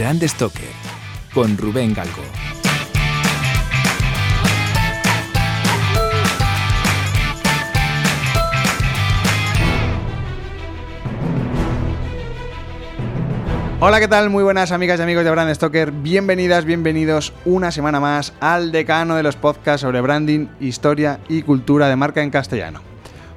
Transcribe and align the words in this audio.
Brand 0.00 0.26
Stoker 0.26 0.64
con 1.34 1.58
Rubén 1.58 1.92
Galgo. 1.92 2.22
Hola, 13.80 14.00
¿qué 14.00 14.08
tal? 14.08 14.30
Muy 14.30 14.42
buenas 14.42 14.72
amigas 14.72 14.98
y 14.98 15.02
amigos 15.02 15.24
de 15.24 15.30
Brand 15.32 15.54
Stoker. 15.54 15.92
Bienvenidas, 15.92 16.64
bienvenidos 16.64 17.34
una 17.44 17.70
semana 17.70 18.00
más 18.00 18.32
al 18.40 18.72
decano 18.72 19.16
de 19.16 19.22
los 19.22 19.36
podcasts 19.36 19.82
sobre 19.82 20.00
branding, 20.00 20.46
historia 20.60 21.20
y 21.28 21.42
cultura 21.42 21.90
de 21.90 21.96
marca 21.96 22.22
en 22.22 22.30
castellano. 22.30 22.89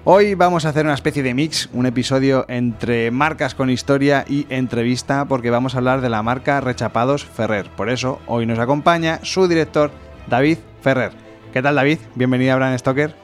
Hoy 0.06 0.36
vamos 0.36 0.66
a 0.66 0.70
hacer 0.70 0.84
una 0.84 0.96
especie 0.96 1.24
de 1.24 1.34
mix, 1.34 1.70
un 1.72 1.86
episodio 1.86 2.44
entre 2.50 3.10
marcas 3.10 3.56
con 3.56 3.70
historia 3.70 4.26
y 4.28 4.46
entrevista, 4.50 5.24
porque 5.24 5.50
vamos 5.50 5.76
a 5.76 5.78
hablar 5.78 6.02
de 6.02 6.10
la 6.10 6.22
marca 6.22 6.60
Rechapados 6.60 7.24
Ferrer. 7.24 7.70
Por 7.78 7.90
eso, 7.90 8.20
hoy 8.28 8.46
nos 8.46 8.60
acompaña 8.60 9.22
su 9.24 9.48
director, 9.48 9.92
David 10.28 10.58
Ferrer. 10.82 11.14
¿Qué 11.54 11.62
tal, 11.62 11.76
David? 11.76 12.00
Bienvenido 12.16 12.52
a 12.52 12.58
Brand 12.58 12.78
Stoker. 12.78 13.16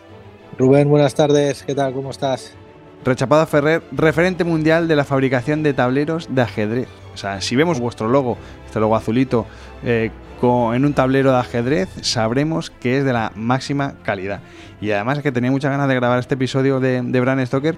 Rubén, 0.58 0.88
buenas 0.88 1.16
tardes. 1.16 1.64
¿Qué 1.64 1.76
tal? 1.76 1.92
¿Cómo 1.94 2.12
estás? 2.12 2.56
Rechapados 3.04 3.50
Ferrer, 3.50 3.84
referente 3.92 4.46
mundial 4.46 4.88
de 4.88 4.96
la 4.96 5.04
fabricación 5.04 5.64
de 5.64 5.74
tableros 5.74 6.34
de 6.34 6.44
ajedrez. 6.44 6.88
O 7.14 7.18
sea, 7.18 7.42
si 7.42 7.58
vemos 7.58 7.82
vuestro 7.82 8.08
logo, 8.08 8.38
este 8.66 8.80
logo 8.80 8.96
azulito, 8.96 9.46
eh, 9.84 10.12
en 10.42 10.86
un 10.86 10.94
tablero 10.94 11.32
de 11.32 11.38
ajedrez, 11.38 11.90
sabremos 12.02 12.70
que 12.70 13.00
es 13.00 13.04
de 13.04 13.12
la 13.12 13.32
máxima 13.36 13.96
calidad. 14.04 14.40
Y 14.80 14.92
además 14.92 15.18
es 15.18 15.24
que 15.24 15.34
tenía 15.34 15.52
muchas 15.52 15.70
ganas 15.70 15.90
de 15.90 15.96
grabar 15.96 16.20
este 16.20 16.36
episodio 16.36 16.80
de, 16.80 17.02
de 17.02 17.20
Brand 17.20 17.46
Stoker, 17.46 17.76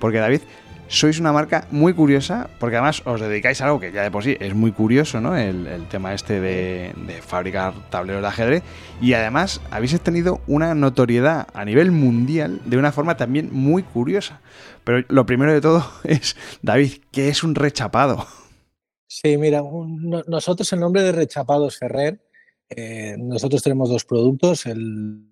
porque 0.00 0.18
David, 0.18 0.40
sois 0.88 1.20
una 1.20 1.32
marca 1.32 1.68
muy 1.70 1.94
curiosa, 1.94 2.50
porque 2.58 2.76
además 2.76 3.02
os 3.04 3.20
dedicáis 3.20 3.60
a 3.60 3.66
algo 3.66 3.78
que 3.78 3.92
ya 3.92 4.02
de 4.02 4.10
por 4.10 4.24
sí 4.24 4.36
es 4.40 4.54
muy 4.54 4.72
curioso, 4.72 5.20
¿no? 5.20 5.36
El, 5.36 5.86
tema 5.88 6.12
este 6.12 6.40
de, 6.40 6.92
de, 7.06 7.22
fabricar 7.22 7.74
tableros 7.90 8.22
de 8.22 8.28
ajedrez. 8.28 8.62
Y 9.00 9.12
además 9.12 9.60
habéis 9.70 9.98
tenido 10.00 10.40
una 10.48 10.74
notoriedad 10.74 11.46
a 11.54 11.64
nivel 11.64 11.92
mundial 11.92 12.60
de 12.64 12.76
una 12.76 12.90
forma 12.90 13.16
también 13.16 13.50
muy 13.52 13.84
curiosa. 13.84 14.40
Pero 14.82 15.04
lo 15.08 15.26
primero 15.26 15.52
de 15.52 15.60
todo 15.60 15.88
es, 16.04 16.36
David, 16.60 16.94
¿qué 17.12 17.28
es 17.28 17.44
un 17.44 17.54
rechapado? 17.54 18.26
Sí, 19.12 19.36
mira, 19.36 19.60
nosotros 20.28 20.72
el 20.72 20.78
nombre 20.78 21.02
de 21.02 21.10
Rechapados 21.10 21.76
Ferrer, 21.78 22.20
eh, 22.68 23.16
nosotros 23.18 23.60
tenemos 23.60 23.88
dos 23.88 24.04
productos. 24.04 24.66
El, 24.66 25.24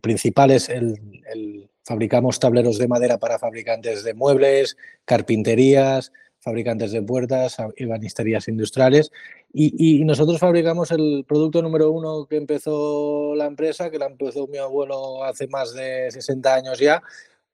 principal 0.00 0.52
es 0.52 0.70
el, 0.70 0.98
el, 1.30 1.68
fabricamos 1.84 2.40
tableros 2.40 2.78
de 2.78 2.88
madera 2.88 3.18
para 3.18 3.38
fabricantes 3.38 4.04
de 4.04 4.14
muebles, 4.14 4.78
carpinterías, 5.04 6.12
fabricantes 6.38 6.92
de 6.92 7.02
puertas, 7.02 7.58
ebanisterías 7.76 8.48
industriales. 8.48 9.12
Y, 9.52 10.00
y, 10.00 10.04
nosotros 10.06 10.40
fabricamos 10.40 10.90
el 10.90 11.26
producto 11.28 11.60
número 11.60 11.92
uno 11.92 12.24
que 12.24 12.36
empezó 12.38 13.34
la 13.34 13.44
empresa, 13.44 13.90
que 13.90 13.98
la 13.98 14.06
empezó 14.06 14.46
mi 14.46 14.56
abuelo 14.56 15.24
hace 15.24 15.46
más 15.46 15.74
de 15.74 16.10
60 16.10 16.54
años 16.54 16.78
ya, 16.78 17.02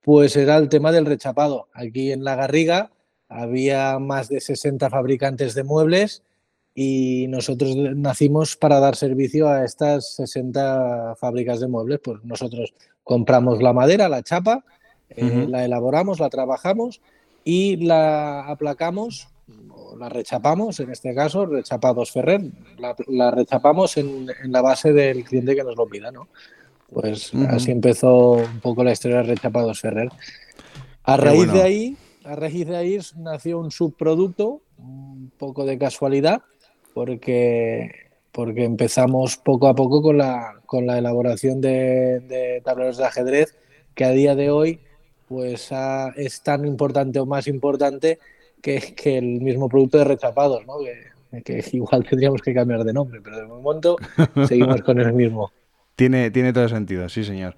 pues 0.01 0.37
era 0.37 0.59
el 0.59 0.69
tema 0.69 0.93
del 0.93 1.07
rechapado. 1.07 1.71
Aquí 1.73 2.13
en 2.13 2.23
La 2.23 2.37
Garriga 2.37 2.93
había 3.35 3.99
más 3.99 4.29
de 4.29 4.41
60 4.41 4.89
fabricantes 4.91 5.55
de 5.55 5.65
muebles 5.65 6.23
y 6.75 7.27
nosotros 7.29 7.75
nacimos 7.77 8.57
para 8.57 8.81
dar 8.81 8.97
servicio 8.97 9.49
a 9.49 9.65
estas 9.65 10.15
60 10.15 11.17
fábricas 11.17 11.61
de 11.61 11.69
muebles. 11.69 12.01
Pues 12.03 12.19
nosotros 12.25 12.75
compramos 13.03 13.63
la 13.63 13.73
madera, 13.73 14.09
la 14.09 14.23
chapa, 14.23 14.65
uh 15.17 15.21
-huh. 15.21 15.45
eh, 15.45 15.49
la 15.49 15.65
elaboramos, 15.65 16.21
la 16.21 16.31
trabajamos 16.31 17.01
y 17.45 17.77
la 17.77 18.47
aplacamos, 18.47 19.29
la 19.99 20.09
rechapamos, 20.09 20.81
en 20.81 20.91
este 20.91 21.15
caso, 21.15 21.47
rechapados 21.47 22.11
Ferrer, 22.11 22.41
la, 22.79 22.97
la 23.09 23.31
rechapamos 23.31 23.97
en, 23.97 24.29
en, 24.43 24.51
la 24.51 24.63
base 24.63 24.93
del 24.93 25.25
cliente 25.25 25.55
que 25.55 25.63
nos 25.63 25.77
lo 25.77 25.87
pida, 25.87 26.11
¿no? 26.11 26.29
Pues 26.93 27.35
uh 27.35 27.39
-huh. 27.39 27.55
así 27.55 27.71
empezó 27.71 28.33
un 28.33 28.61
poco 28.61 28.83
la 28.85 28.93
historia 28.93 29.19
de 29.19 29.25
rechapados 29.25 29.81
Ferrer. 29.81 30.09
A 31.03 31.17
raíz 31.17 31.37
bueno. 31.37 31.53
de 31.53 31.63
ahí 31.63 31.97
a 32.25 32.37
raíz 32.37 32.67
de 32.67 32.77
ahí 32.77 32.99
nació 33.17 33.59
un 33.59 33.71
subproducto, 33.71 34.61
un 34.79 35.31
poco 35.39 35.65
de 35.65 35.79
casualidad, 35.79 36.43
porque, 36.95 38.11
porque 38.33 38.65
empezamos 38.65 39.37
poco 39.37 39.69
a 39.69 39.75
poco 39.75 40.03
con 40.03 40.19
la, 40.19 40.61
con 40.67 40.87
la 40.87 40.99
elaboración 40.99 41.61
de, 41.61 42.21
de 42.21 42.63
tableros 42.65 42.97
de 42.97 43.05
ajedrez, 43.05 43.57
que 43.95 44.05
a 44.05 44.11
día 44.11 44.35
de 44.35 44.51
hoy 44.51 44.81
pues, 45.29 45.71
a, 45.73 46.09
es 46.17 46.43
tan 46.43 46.67
importante 46.67 47.21
o 47.21 47.27
más 47.27 47.47
importante 47.47 48.19
que, 48.63 48.95
que 48.95 49.19
el 49.19 49.41
mismo 49.41 49.69
producto 49.69 49.99
de 49.99 50.05
rechapados, 50.05 50.67
¿no? 50.67 50.79
que, 50.79 51.43
que 51.43 51.65
igual 51.73 52.07
tendríamos 52.09 52.41
que 52.41 52.55
cambiar 52.55 52.85
de 52.85 52.93
nombre, 52.93 53.21
pero 53.23 53.39
de 53.39 53.47
momento 53.47 53.97
seguimos 54.49 54.81
con 54.83 55.01
el 55.01 55.13
mismo. 55.13 55.53
Tiene, 55.97 56.31
tiene 56.31 56.53
todo 56.53 56.69
sentido, 56.69 57.09
sí, 57.09 57.25
señor. 57.25 57.57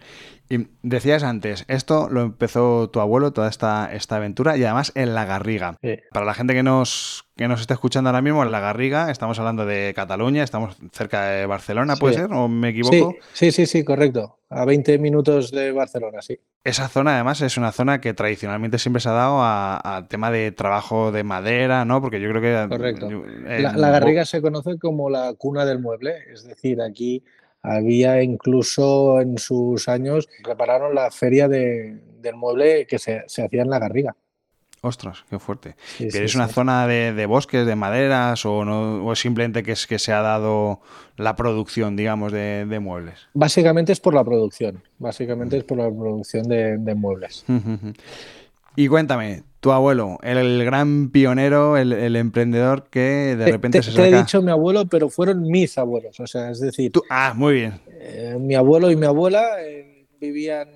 Y 0.49 0.69
decías 0.83 1.25
antes, 1.25 1.65
esto 1.67 2.09
lo 2.09 2.23
empezó 2.23 2.89
tu 2.91 3.01
abuelo, 3.01 3.33
toda 3.33 3.49
esta, 3.49 3.93
esta 3.93 4.17
aventura, 4.17 4.57
y 4.57 4.63
además 4.63 4.93
en 4.95 5.15
La 5.15 5.25
Garriga. 5.25 5.77
Sí. 5.83 5.97
Para 6.13 6.25
la 6.25 6.35
gente 6.35 6.55
que 6.55 6.63
nos, 6.63 7.25
que 7.35 7.49
nos 7.49 7.61
está 7.61 7.75
escuchando 7.75 8.11
ahora 8.11 8.23
mismo, 8.23 8.45
en 8.45 8.53
La 8.53 8.61
Garriga, 8.61 9.11
estamos 9.11 9.39
hablando 9.41 9.67
de 9.67 9.93
Cataluña, 9.97 10.45
estamos 10.45 10.77
cerca 10.93 11.25
de 11.31 11.47
Barcelona, 11.47 11.97
¿puede 11.97 12.15
sí. 12.15 12.21
ser? 12.21 12.33
¿O 12.33 12.47
me 12.47 12.69
equivoco? 12.69 13.17
Sí, 13.33 13.51
sí, 13.51 13.53
sí, 13.53 13.67
sí, 13.67 13.85
correcto. 13.85 14.39
A 14.49 14.65
20 14.65 14.99
minutos 14.99 15.51
de 15.51 15.73
Barcelona, 15.73 16.23
sí. 16.23 16.39
Esa 16.63 16.87
zona, 16.89 17.15
además, 17.15 17.41
es 17.41 17.57
una 17.57 17.73
zona 17.73 18.01
que 18.01 18.15
tradicionalmente 18.15 18.79
siempre 18.79 19.01
se 19.01 19.09
ha 19.09 19.13
dado 19.13 19.43
al 19.43 20.07
tema 20.07 20.31
de 20.31 20.53
trabajo 20.53 21.11
de 21.11 21.25
madera, 21.25 21.85
¿no? 21.85 22.01
Porque 22.01 22.21
yo 22.21 22.31
creo 22.31 22.43
que... 22.43 22.69
Correcto. 22.69 23.09
Eh, 23.49 23.63
la, 23.63 23.73
la 23.73 23.91
Garriga 23.91 24.25
se 24.25 24.41
conoce 24.41 24.79
como 24.79 25.11
la 25.11 25.35
cuna 25.35 25.65
del 25.65 25.81
mueble, 25.81 26.15
es 26.33 26.45
decir, 26.45 26.81
aquí 26.81 27.25
había 27.66 28.22
incluso 28.22 29.21
en 29.21 29.38
sus 29.38 29.88
años, 29.88 30.28
prepararon 30.43 30.94
la 30.94 31.10
feria 31.10 31.49
de, 31.49 31.99
del 32.21 32.37
mueble 32.37 32.87
que 32.87 32.99
se, 32.99 33.25
se, 33.27 33.44
hacía 33.44 33.62
en 33.62 33.71
la 33.71 33.78
Garriga. 33.78 34.16
Ostras, 34.82 35.25
qué 35.28 35.38
fuerte. 35.38 35.75
Sí, 35.97 36.10
sí, 36.10 36.19
¿Es 36.19 36.32
sí, 36.32 36.37
una 36.37 36.47
zona 36.47 36.87
de, 36.87 37.12
de, 37.12 37.26
bosques, 37.26 37.66
de 37.66 37.75
maderas 37.75 38.47
o, 38.47 38.65
no, 38.65 39.05
o 39.05 39.16
simplemente 39.16 39.65
que 39.65 39.72
es 39.72 39.87
que 39.87 39.99
se 39.99 40.12
ha 40.12 40.21
dado 40.21 40.81
la 41.16 41.34
producción, 41.34 41.97
digamos, 41.97 42.31
de, 42.31 42.66
de 42.66 42.78
muebles? 42.78 43.26
Básicamente 43.34 43.93
es 43.93 44.00
por 44.00 44.15
la 44.15 44.22
producción, 44.22 44.82
básicamente 44.99 45.56
es 45.56 45.65
por 45.65 45.78
la 45.78 45.88
producción 45.88 46.44
de, 46.44 46.78
de 46.78 46.94
muebles. 46.94 47.44
y 48.76 48.87
cuéntame, 48.87 49.43
tu 49.66 49.72
abuelo, 49.72 50.21
el, 50.22 50.38
el 50.38 50.65
gran 50.65 51.10
pionero, 51.10 51.77
el, 51.77 51.93
el, 51.93 52.15
emprendedor 52.15 52.88
que 52.88 53.34
de 53.37 53.47
repente 53.47 53.81
te, 53.81 53.82
se 53.82 53.91
saca... 53.91 54.04
Te 54.04 54.10
he 54.10 54.19
dicho 54.19 54.41
mi 54.41 54.53
abuelo, 54.53 54.87
pero 54.87 55.10
fueron 55.10 55.43
mis 55.43 55.77
abuelos, 55.77 56.21
o 56.21 56.27
sea, 56.28 56.53
es 56.53 56.60
decir... 56.60 56.93
Tú... 56.93 57.03
Ah, 57.10 57.34
muy 57.34 57.54
bien. 57.54 57.81
Eh, 57.88 58.37
mi 58.38 58.55
abuelo 58.55 58.93
y 58.93 58.94
mi 58.94 59.06
abuela 59.06 59.60
eh, 59.60 60.06
vivían, 60.21 60.69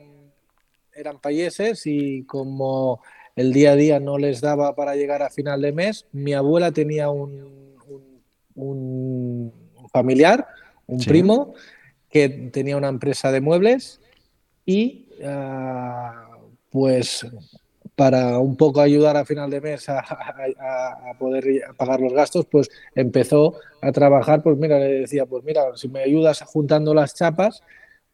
eran 0.93 1.21
payeses 1.21 1.87
y 1.87 2.25
como 2.25 3.01
el 3.37 3.53
día 3.53 3.71
a 3.71 3.77
día 3.77 4.01
no 4.01 4.19
les 4.19 4.41
daba 4.41 4.75
para 4.75 4.97
llegar 4.97 5.23
a 5.23 5.31
final 5.31 5.63
de 5.63 5.71
mes, 5.71 6.07
mi 6.11 6.33
abuela 6.33 6.73
tenía 6.73 7.11
un, 7.11 7.77
un, 8.57 9.53
un 9.77 9.89
familiar, 9.93 10.49
un 10.89 10.99
sí. 10.99 11.09
primo, 11.09 11.55
que 12.11 12.29
tenía 12.29 12.77
una 12.77 12.89
empresa 12.89 13.31
de 13.31 13.41
muebles 13.41 14.01
y 14.67 15.07
uh, 15.23 16.41
pues 16.71 17.25
para 18.01 18.39
un 18.39 18.57
poco 18.57 18.81
ayudar 18.81 19.19
a 19.19 19.27
final 19.27 19.51
de 19.51 19.61
mes 19.61 19.87
a, 19.91 19.99
a, 19.99 21.11
a, 21.11 21.19
poder 21.19 21.45
pagar 21.77 22.01
los 22.01 22.15
gastos, 22.15 22.47
pues 22.51 22.71
empezó 22.95 23.57
a 23.83 23.93
trabajar, 23.93 24.43
pues 24.43 24.57
mira, 24.57 24.79
le 24.79 25.01
decía, 25.01 25.27
pues 25.27 25.45
mira, 25.45 25.77
si 25.77 25.91
me 25.91 26.01
ayudas 26.01 26.41
juntando 26.47 26.95
las 26.95 27.15
chapas, 27.15 27.63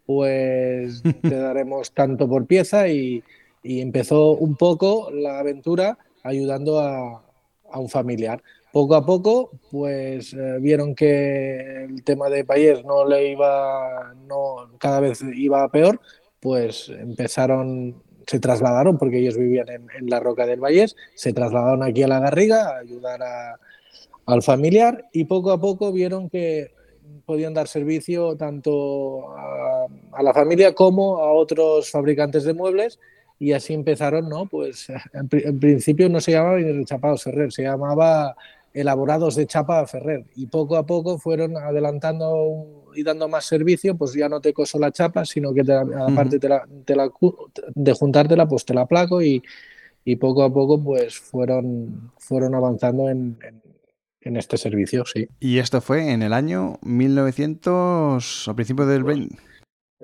pues 0.05 1.05
te 1.23 1.37
daremos 1.37 1.93
tanto 1.93 2.29
por 2.29 2.49
pieza 2.49 2.89
y, 2.89 3.23
y 3.63 3.81
empezó 3.81 4.33
un 4.33 4.57
poco 4.57 5.09
la 5.13 5.39
aventura 5.39 5.97
ayudando 6.25 6.81
a, 6.81 7.23
a, 7.71 7.79
un 7.79 7.89
familiar. 7.89 8.43
Poco 8.73 8.97
a 8.97 9.07
poco, 9.07 9.53
pues 9.71 10.33
eh, 10.33 10.57
vieron 10.61 10.97
que 10.97 11.85
el 11.85 12.03
tema 12.03 12.29
de 12.29 12.45
Payés 12.45 12.85
no 12.85 13.07
le 13.07 13.31
iba, 13.31 14.17
no, 14.27 14.69
cada 14.79 14.99
vez 14.99 15.23
iba 15.37 15.69
peor, 15.69 16.01
pues 16.41 16.89
empezaron, 16.89 18.03
se 18.27 18.41
trasladaron, 18.41 18.99
porque 18.99 19.19
ellos 19.19 19.37
vivían 19.37 19.69
en, 19.69 20.11
la 20.11 20.21
Roca 20.21 20.47
del 20.47 20.61
Vallés, 20.61 20.97
se 21.15 21.33
trasladaron 21.33 21.83
aquí 21.83 22.03
a 22.03 22.09
la 22.09 22.21
Garriga 22.21 22.71
a 22.71 22.79
ayudar 22.79 23.21
al 24.27 24.43
familiar 24.43 25.09
y 25.13 25.25
poco 25.25 25.53
a 25.53 25.61
poco 25.61 25.93
vieron 25.93 26.29
que 26.29 26.73
podían 27.25 27.55
dar 27.55 27.69
servicio 27.69 28.37
tanto 28.37 29.37
a, 29.37 30.23
la 30.23 30.35
familia 30.35 30.75
como 30.75 31.19
a 31.19 31.33
otros 31.33 31.91
fabricantes 31.91 32.45
de 32.45 32.55
muebles 32.55 32.99
y 33.39 33.53
así 33.53 33.75
empezaron, 33.75 34.29
¿no? 34.29 34.47
Pues 34.47 34.89
en, 35.13 35.59
principio 35.61 36.09
no 36.09 36.21
se 36.21 36.33
llamaba 36.33 36.59
ni 36.59 36.85
Chapados 36.85 37.23
Ferrer, 37.23 37.53
se 37.53 37.63
llamaba 37.63 38.35
Elaborados 38.77 39.35
de 39.37 39.47
Chapa 39.47 39.87
Ferrer 39.87 40.27
y 40.35 40.47
poco 40.47 40.77
a 40.77 40.85
poco 40.85 41.19
fueron 41.19 41.57
adelantando 41.57 42.85
y 42.95 43.03
dando 43.03 43.27
más 43.27 43.47
servicio, 43.47 43.97
pues 43.97 44.13
ya 44.13 44.29
no 44.29 44.41
te 44.41 44.53
coso 44.53 44.79
la 44.79 44.93
chapa, 44.93 45.25
sino 45.25 45.55
que 45.55 45.63
aparte 45.63 46.39
de 46.39 47.93
juntártela, 47.93 48.47
pues 48.47 48.67
te 48.67 48.75
la 48.75 48.85
placo 48.85 49.23
y, 49.23 49.43
poco 50.21 50.43
a 50.43 50.53
poco 50.53 50.83
pues 50.83 51.19
fueron, 51.19 52.13
fueron 52.19 52.55
avanzando 52.55 53.09
en, 53.09 53.39
en 54.21 54.37
este 54.37 54.59
servicio, 54.59 55.05
sí. 55.07 55.27
¿Y 55.41 55.59
esto 55.59 55.81
fue 55.81 56.13
en 56.13 56.23
el 56.23 56.35
año 56.35 56.79
1900, 56.83 58.49
a 58.49 58.55
principios 58.55 58.89
del 58.89 59.05
20? 59.05 59.37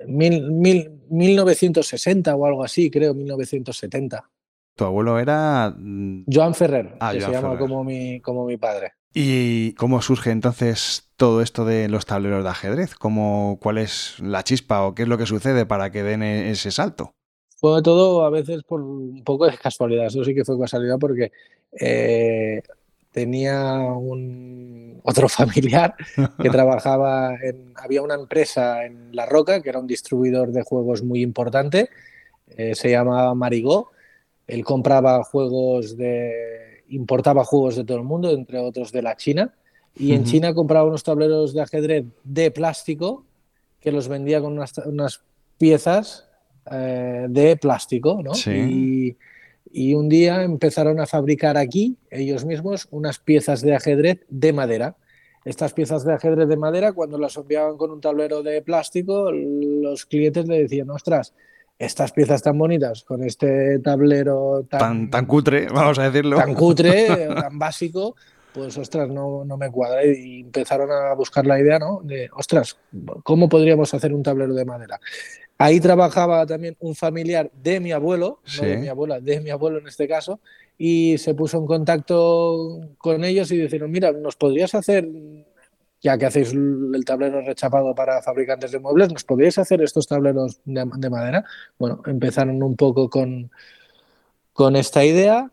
Mil, 0.07 0.51
mil, 0.51 0.91
1960 1.09 2.35
o 2.35 2.45
algo 2.45 2.63
así, 2.63 2.89
creo, 2.89 3.13
1970. 3.13 4.29
Tu 4.75 4.85
abuelo 4.85 5.19
era... 5.19 5.73
Mm, 5.77 6.25
Joan 6.31 6.55
Ferrer, 6.55 6.95
ah, 6.99 7.11
que 7.13 7.21
se 7.21 7.31
llama 7.31 7.57
como 7.57 7.83
mi, 7.83 8.19
como 8.21 8.45
mi 8.45 8.57
padre. 8.57 8.93
¿Y 9.13 9.73
cómo 9.73 10.01
surge 10.01 10.31
entonces 10.31 11.11
todo 11.17 11.41
esto 11.41 11.65
de 11.65 11.87
los 11.87 12.07
tableros 12.07 12.43
de 12.43 12.49
ajedrez? 12.49 12.95
¿Cómo, 12.95 13.59
¿Cuál 13.61 13.77
es 13.77 14.19
la 14.19 14.43
chispa 14.43 14.85
o 14.85 14.95
qué 14.95 15.03
es 15.03 15.07
lo 15.07 15.19
que 15.19 15.27
sucede 15.27 15.67
para 15.67 15.91
que 15.91 16.01
den 16.01 16.23
e-, 16.23 16.49
ese 16.49 16.71
salto? 16.71 17.13
Fue 17.57 17.81
todo 17.83 18.25
a 18.25 18.29
veces 18.29 18.63
por 18.63 18.81
un 18.81 19.23
poco 19.23 19.45
de 19.45 19.55
casualidad, 19.57 20.07
eso 20.07 20.23
sí 20.23 20.33
que 20.33 20.43
fue 20.43 20.59
casualidad 20.59 20.97
porque 20.99 21.31
eh, 21.79 22.61
tenía 23.11 23.77
un 23.77 24.99
otro 25.03 25.29
familiar 25.29 25.95
que 26.41 26.49
trabajaba 26.49 27.35
en, 27.41 27.71
había 27.75 28.01
una 28.01 28.15
empresa 28.15 28.83
en 28.83 29.15
La 29.15 29.27
Roca 29.27 29.61
que 29.61 29.69
era 29.69 29.79
un 29.79 29.87
distribuidor 29.87 30.51
de 30.51 30.63
juegos 30.63 31.03
muy 31.03 31.21
importante, 31.21 31.89
eh, 32.57 32.75
se 32.75 32.89
llamaba 32.89 33.33
Marigó, 33.33 33.92
él 34.53 34.63
compraba 34.63 35.23
juegos 35.23 35.97
de, 35.97 36.83
importaba 36.89 37.43
juegos 37.43 37.75
de 37.75 37.83
todo 37.83 37.97
el 37.97 38.03
mundo, 38.03 38.29
entre 38.31 38.59
otros 38.59 38.91
de 38.91 39.01
la 39.01 39.17
China, 39.17 39.53
y 39.95 40.13
en 40.13 40.23
China 40.23 40.53
compraba 40.53 40.87
unos 40.87 41.03
tableros 41.03 41.53
de 41.53 41.61
ajedrez 41.61 42.05
de 42.23 42.51
plástico 42.51 43.25
que 43.79 43.91
los 43.91 44.07
vendía 44.07 44.41
con 44.41 44.53
unas, 44.53 45.23
piezas 45.57 46.27
eh, 46.71 47.27
de 47.29 47.57
plástico, 47.57 48.21
¿no? 48.23 48.31
Y, 48.45 49.17
y 49.71 49.95
un 49.95 50.07
día 50.07 50.43
empezaron 50.43 50.99
a 50.99 51.07
fabricar 51.07 51.57
aquí, 51.57 51.97
ellos 52.11 52.45
mismos, 52.45 52.87
unas 52.91 53.17
piezas 53.19 53.61
de 53.61 53.75
ajedrez 53.75 54.19
de 54.29 54.53
madera. 54.53 54.95
Estas 55.45 55.73
piezas 55.73 56.05
de 56.05 56.13
ajedrez 56.13 56.47
de 56.47 56.57
madera, 56.57 56.93
cuando 56.93 57.17
las 57.17 57.35
enviaban 57.37 57.77
con 57.77 57.91
un 57.91 57.99
tablero 57.99 58.43
de 58.43 58.61
plástico, 58.61 59.31
los 59.31 60.05
clientes 60.05 60.47
le 60.47 60.61
decían, 60.61 60.89
ostras, 60.91 61.33
estas 61.77 62.11
piezas 62.11 62.41
tan 62.41 62.57
bonitas, 62.57 63.03
con 63.03 63.23
este 63.23 63.79
tablero 63.79 64.65
tan, 64.69 65.09
tan, 65.09 65.25
cutre, 65.25 65.67
vamos 65.73 65.99
a 65.99 66.09
decirlo. 66.09 66.37
Tan 66.37 66.53
cutre, 66.53 67.27
tan 67.35 67.59
básico, 67.59 68.15
pues 68.53 68.77
ostras, 68.77 69.09
no, 69.09 69.43
no, 69.43 69.57
me 69.57 69.69
cuadra. 69.71 70.05
Y 70.05 70.41
empezaron 70.41 70.91
a 70.91 71.13
buscar 71.13 71.45
la 71.45 71.59
idea, 71.59 71.79
¿no? 71.79 72.01
De, 72.03 72.29
ostras, 72.33 72.77
¿cómo 73.23 73.49
podríamos 73.49 73.93
hacer 73.93 74.13
un 74.13 74.23
tablero 74.23 74.53
de 74.53 74.65
madera? 74.65 74.99
Ahí 75.57 75.79
trabajaba 75.79 76.45
también 76.45 76.75
un 76.79 76.95
familiar 76.95 77.49
de 77.53 77.79
mi 77.79 77.91
abuelo, 77.91 78.39
no 78.57 78.67
de 78.67 78.77
mi 78.77 78.87
abuela, 78.87 79.19
de 79.19 79.39
mi 79.39 79.49
abuelo 79.49 79.77
en 79.77 79.87
este 79.87 80.07
caso, 80.07 80.39
y 80.77 81.17
se 81.19 81.35
puso 81.35 81.57
en 81.57 81.67
contacto 81.67 82.81
con 82.97 83.23
ellos 83.23 83.51
y 83.51 83.57
dijeron, 83.57 83.91
mira, 83.91 84.11
¿nos 84.11 84.35
podrías 84.35 84.73
hacer, 84.75 85.07
ya 86.03 86.17
que 86.17 86.25
hacéis 86.25 86.51
el 86.51 87.05
tablero 87.05 87.41
rechapado 87.41 87.95
para 87.95 88.21
fabricantes 88.21 88.71
de 88.73 88.79
muebles, 88.79 89.11
¿nos 89.11 89.23
podríais 89.23 89.57
hacer 89.57 89.81
estos 89.81 90.05
tableros 90.05 90.59
de, 90.65 91.09
madera? 91.09 91.45
Bueno, 91.79 92.01
empezaron 92.05 92.61
un 92.61 92.75
poco 92.75 93.09
con, 93.09 93.49
con 94.51 94.75
esta 94.75 95.05
idea 95.05 95.49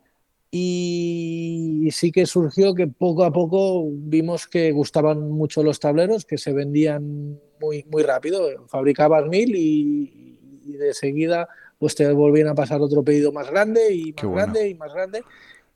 y 0.51 1.89
sí 1.93 2.11
que 2.11 2.27
surgió 2.27 2.75
que 2.75 2.89
poco 2.89 3.23
a 3.23 3.33
poco 3.33 3.89
vimos 3.93 4.49
que 4.49 4.73
gustaban 4.73 5.31
mucho 5.31 5.63
los 5.63 5.79
tableros, 5.79 6.25
que 6.25 6.37
se 6.37 6.53
vendían 6.53 7.39
muy, 7.61 7.85
muy 7.89 8.03
rápido. 8.03 8.67
Fabricabas 8.67 9.29
mil 9.29 9.55
y, 9.55 10.37
de 10.65 10.95
seguida 10.95 11.49
pues 11.79 11.95
te 11.95 12.11
volvían 12.13 12.49
a 12.49 12.55
pasar 12.55 12.81
otro 12.81 13.03
pedido 13.03 13.33
más 13.33 13.51
grande 13.51 13.95
y 13.95 14.13
más 14.13 14.33
grande 14.33 14.69
y 14.69 14.75
más 14.75 14.93
grande. 14.93 15.23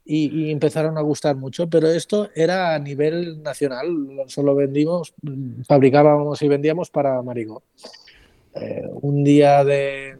Y, 0.06 0.50
empezaron 0.50 0.98
a 0.98 1.00
gustar 1.00 1.34
mucho, 1.36 1.68
pero 1.68 1.88
esto 1.88 2.28
era 2.34 2.74
a 2.74 2.78
nivel 2.78 3.42
nacional, 3.42 3.88
solo 4.26 4.54
vendimos, 4.54 5.14
fabricábamos 5.66 6.42
y 6.42 6.48
vendíamos 6.48 6.90
para 6.90 7.22
Marigo. 7.22 7.62
Eh, 8.54 8.82
un 9.00 9.24
día 9.24 9.64
de, 9.64 10.16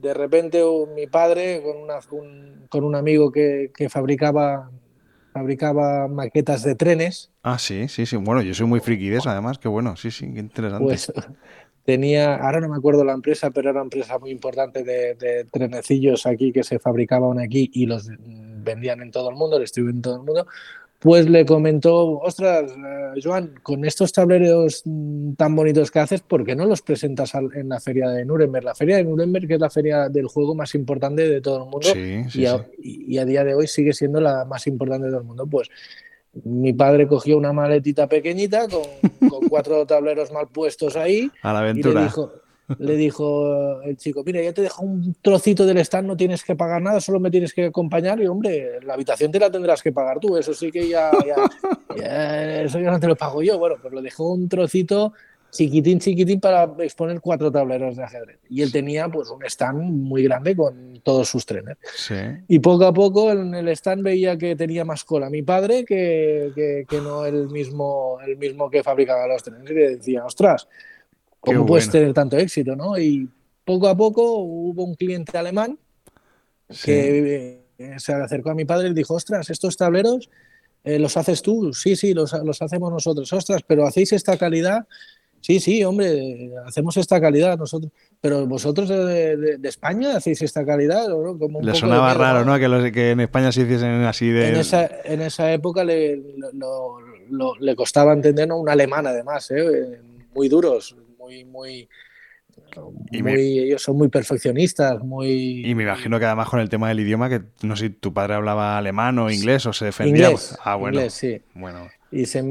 de 0.00 0.14
repente 0.14 0.62
mi 0.94 1.08
padre 1.08 1.62
con, 1.62 1.82
una, 1.82 1.98
un, 2.12 2.66
con 2.68 2.84
un 2.84 2.94
amigo 2.94 3.32
que, 3.32 3.72
que 3.76 3.88
fabricaba 3.88 4.70
fabricaba 5.32 6.08
maquetas 6.08 6.62
de 6.62 6.74
trenes. 6.74 7.30
Ah, 7.42 7.58
sí, 7.58 7.88
sí, 7.88 8.06
sí. 8.06 8.16
Bueno, 8.16 8.42
yo 8.42 8.54
soy 8.54 8.66
muy 8.66 8.80
friki 8.80 9.08
de 9.08 9.18
eso, 9.18 9.30
además, 9.30 9.58
qué 9.58 9.68
bueno, 9.68 9.96
sí, 9.96 10.10
sí, 10.10 10.32
qué 10.32 10.40
interesante. 10.40 10.84
Pues 10.84 11.12
tenía, 11.88 12.34
ahora 12.34 12.60
no 12.60 12.68
me 12.68 12.76
acuerdo 12.76 13.02
la 13.02 13.14
empresa, 13.14 13.50
pero 13.50 13.70
era 13.70 13.80
una 13.80 13.86
empresa 13.86 14.18
muy 14.18 14.30
importante 14.30 14.84
de, 14.84 15.14
de 15.14 15.46
trenecillos 15.50 16.26
aquí 16.26 16.52
que 16.52 16.62
se 16.62 16.78
fabricaban 16.78 17.40
aquí 17.40 17.70
y 17.72 17.86
los 17.86 18.10
vendían 18.18 19.00
en 19.00 19.10
todo 19.10 19.30
el 19.30 19.36
mundo, 19.36 19.58
distribuían 19.58 19.96
en 19.96 20.02
todo 20.02 20.16
el 20.16 20.22
mundo 20.22 20.46
pues 20.98 21.28
le 21.28 21.46
comentó, 21.46 22.18
ostras, 22.18 22.72
eh, 22.72 23.20
Joan, 23.22 23.54
con 23.62 23.84
estos 23.84 24.12
tableros 24.12 24.82
mm, 24.84 25.34
tan 25.34 25.54
bonitos 25.54 25.90
que 25.90 26.00
haces, 26.00 26.22
¿por 26.22 26.44
qué 26.44 26.56
no 26.56 26.66
los 26.66 26.82
presentas 26.82 27.32
en 27.34 27.68
la 27.68 27.78
feria 27.78 28.08
de 28.08 28.24
Nuremberg? 28.24 28.64
La 28.64 28.74
feria 28.74 28.96
de 28.96 29.04
Nuremberg 29.04 29.46
que 29.46 29.54
es 29.54 29.60
la 29.60 29.70
feria 29.70 30.08
del 30.08 30.26
juego 30.26 30.56
más 30.56 30.74
importante 30.74 31.28
de 31.28 31.40
todo 31.40 31.64
el 31.64 31.70
mundo 31.70 31.88
y, 31.94 33.16
a, 33.16 33.24
día 33.24 33.44
de 33.44 33.54
hoy 33.54 33.68
sigue 33.68 33.92
siendo 33.92 34.20
la 34.20 34.44
más 34.44 34.66
importante 34.66 35.06
de 35.06 35.12
todo 35.12 35.20
el 35.20 35.26
mundo. 35.26 35.46
Pues 35.46 35.68
mi 36.44 36.72
padre 36.72 37.06
cogió 37.06 37.36
una 37.36 37.52
maletita 37.52 38.06
pequeñita 38.06 38.66
con, 38.68 39.28
con 39.28 39.48
cuatro 39.48 39.86
tableros 39.86 40.32
mal 40.32 40.48
puestos 40.48 40.96
ahí. 40.96 41.30
A 41.42 41.52
la 41.52 41.60
aventura. 41.60 41.92
Y 41.92 41.94
le 41.94 42.02
dijo, 42.04 42.32
le 42.78 42.96
dijo 42.96 43.80
el 43.82 43.96
chico, 43.96 44.22
mira, 44.24 44.42
ya 44.42 44.52
te 44.52 44.62
dejo 44.62 44.82
un 44.82 45.16
trocito 45.22 45.64
del 45.64 45.78
stand, 45.78 46.06
no 46.06 46.16
tienes 46.16 46.44
que 46.44 46.54
pagar 46.54 46.82
nada, 46.82 47.00
solo 47.00 47.18
me 47.18 47.30
tienes 47.30 47.54
que 47.54 47.66
acompañar 47.66 48.20
y 48.20 48.26
hombre, 48.26 48.80
la 48.82 48.94
habitación 48.94 49.32
te 49.32 49.40
la 49.40 49.50
tendrás 49.50 49.82
que 49.82 49.92
pagar 49.92 50.20
tú, 50.20 50.36
eso 50.36 50.52
sí 50.52 50.70
que 50.70 50.86
ya, 50.86 51.10
eso 52.62 52.78
ya 52.78 52.90
no 52.90 53.00
te 53.00 53.06
lo 53.06 53.16
pago 53.16 53.42
yo. 53.42 53.58
Bueno, 53.58 53.76
pues 53.80 53.94
le 53.94 54.02
dejó 54.02 54.32
un 54.32 54.48
trocito 54.48 55.14
chiquitín, 55.50 55.98
chiquitín 55.98 56.40
para 56.40 56.70
exponer 56.80 57.20
cuatro 57.20 57.50
tableros 57.50 57.96
de 57.96 58.04
ajedrez. 58.04 58.38
Y 58.48 58.62
él 58.62 58.72
tenía 58.72 59.08
pues 59.08 59.30
un 59.30 59.44
stand 59.44 59.82
muy 59.82 60.22
grande 60.24 60.54
con 60.54 61.00
todos 61.02 61.28
sus 61.28 61.46
trenes. 61.46 61.76
Y 62.48 62.58
poco 62.58 62.84
a 62.86 62.92
poco 62.92 63.32
en 63.32 63.54
el 63.54 63.68
stand 63.68 64.02
veía 64.02 64.36
que 64.36 64.56
tenía 64.56 64.84
más 64.84 65.04
cola 65.04 65.30
mi 65.30 65.42
padre 65.42 65.84
que, 65.84 66.52
que, 66.54 66.86
que 66.88 67.00
no 67.00 67.24
el 67.24 67.48
mismo, 67.48 68.18
el 68.26 68.36
mismo 68.36 68.70
que 68.70 68.82
fabricaba 68.82 69.26
los 69.26 69.42
trenes. 69.42 69.70
Y 69.70 69.74
le 69.74 69.96
decía, 69.96 70.24
ostras, 70.24 70.68
¿Cómo 71.40 71.66
puedes 71.66 71.90
tener 71.90 72.12
tanto 72.12 72.36
éxito? 72.36 72.76
¿no? 72.76 72.98
Y 72.98 73.28
poco 73.64 73.88
a 73.88 73.96
poco 73.96 74.38
hubo 74.40 74.84
un 74.84 74.94
cliente 74.94 75.36
alemán 75.38 75.78
que 76.84 77.64
eh, 77.78 77.94
se 77.98 78.12
acercó 78.12 78.50
a 78.50 78.54
mi 78.54 78.64
padre 78.64 78.88
y 78.88 78.94
dijo, 78.94 79.14
ostras, 79.14 79.48
estos 79.50 79.76
tableros 79.76 80.28
eh, 80.84 80.98
los 80.98 81.16
haces 81.16 81.42
tú, 81.42 81.72
sí, 81.72 81.96
sí, 81.96 82.14
los, 82.14 82.32
hacemos 82.34 82.92
nosotros, 82.92 83.32
ostras, 83.32 83.62
pero 83.66 83.86
hacéis 83.86 84.12
esta 84.12 84.36
calidad, 84.36 84.86
sí, 85.40 85.60
sí, 85.60 85.84
hombre, 85.84 86.50
hacemos 86.66 86.96
esta 86.96 87.20
calidad 87.20 87.58
nosotros, 87.58 87.92
pero 88.20 88.46
vosotros 88.46 88.88
de, 88.88 89.58
España 89.62 90.16
hacéis 90.16 90.42
esta 90.42 90.64
calidad, 90.64 91.08
¿no? 91.08 91.38
Como 91.38 91.60
le 91.60 91.74
sonaba 91.74 92.14
raro, 92.14 92.44
¿no? 92.44 92.58
Que, 92.58 92.92
que, 92.92 93.10
en 93.10 93.20
España 93.20 93.52
se 93.52 93.62
hiciesen 93.62 94.02
así 94.04 94.28
de... 94.28 94.48
En 94.48 94.56
esa, 94.56 94.88
en 95.04 95.20
esa 95.22 95.52
época 95.52 95.84
le, 95.84 96.20
le 97.60 97.76
costaba 97.76 98.12
entender, 98.12 98.48
¿no? 98.48 98.58
Un 98.58 98.68
alemán 98.68 99.06
además, 99.06 99.50
¿eh? 99.50 100.00
muy 100.34 100.48
duros, 100.48 100.96
muy, 101.18 101.44
muy, 101.44 101.88
ellos 103.10 103.82
son 103.82 103.96
muy 103.96 104.08
perfeccionistas, 104.08 105.00
muy... 105.02 105.66
Y 105.66 105.74
me 105.74 105.82
imagino 105.84 106.18
que 106.18 106.26
además 106.26 106.48
con 106.48 106.60
el 106.60 106.68
tema 106.68 106.88
del 106.88 107.00
idioma, 107.00 107.28
que 107.28 107.42
no 107.62 107.76
sé 107.76 107.88
si 107.88 107.90
tu 107.90 108.12
padre 108.12 108.34
hablaba 108.34 108.78
alemán 108.78 109.18
o 109.18 109.30
inglés 109.30 109.66
o 109.66 109.72
se 109.72 109.86
defendía. 109.86 110.30
Inglés, 110.30 110.56
ah, 110.62 110.76
bueno. 110.76 111.08
sí. 111.10 111.40
Bueno. 111.54 111.88
Y 112.10 112.26
se, 112.26 112.42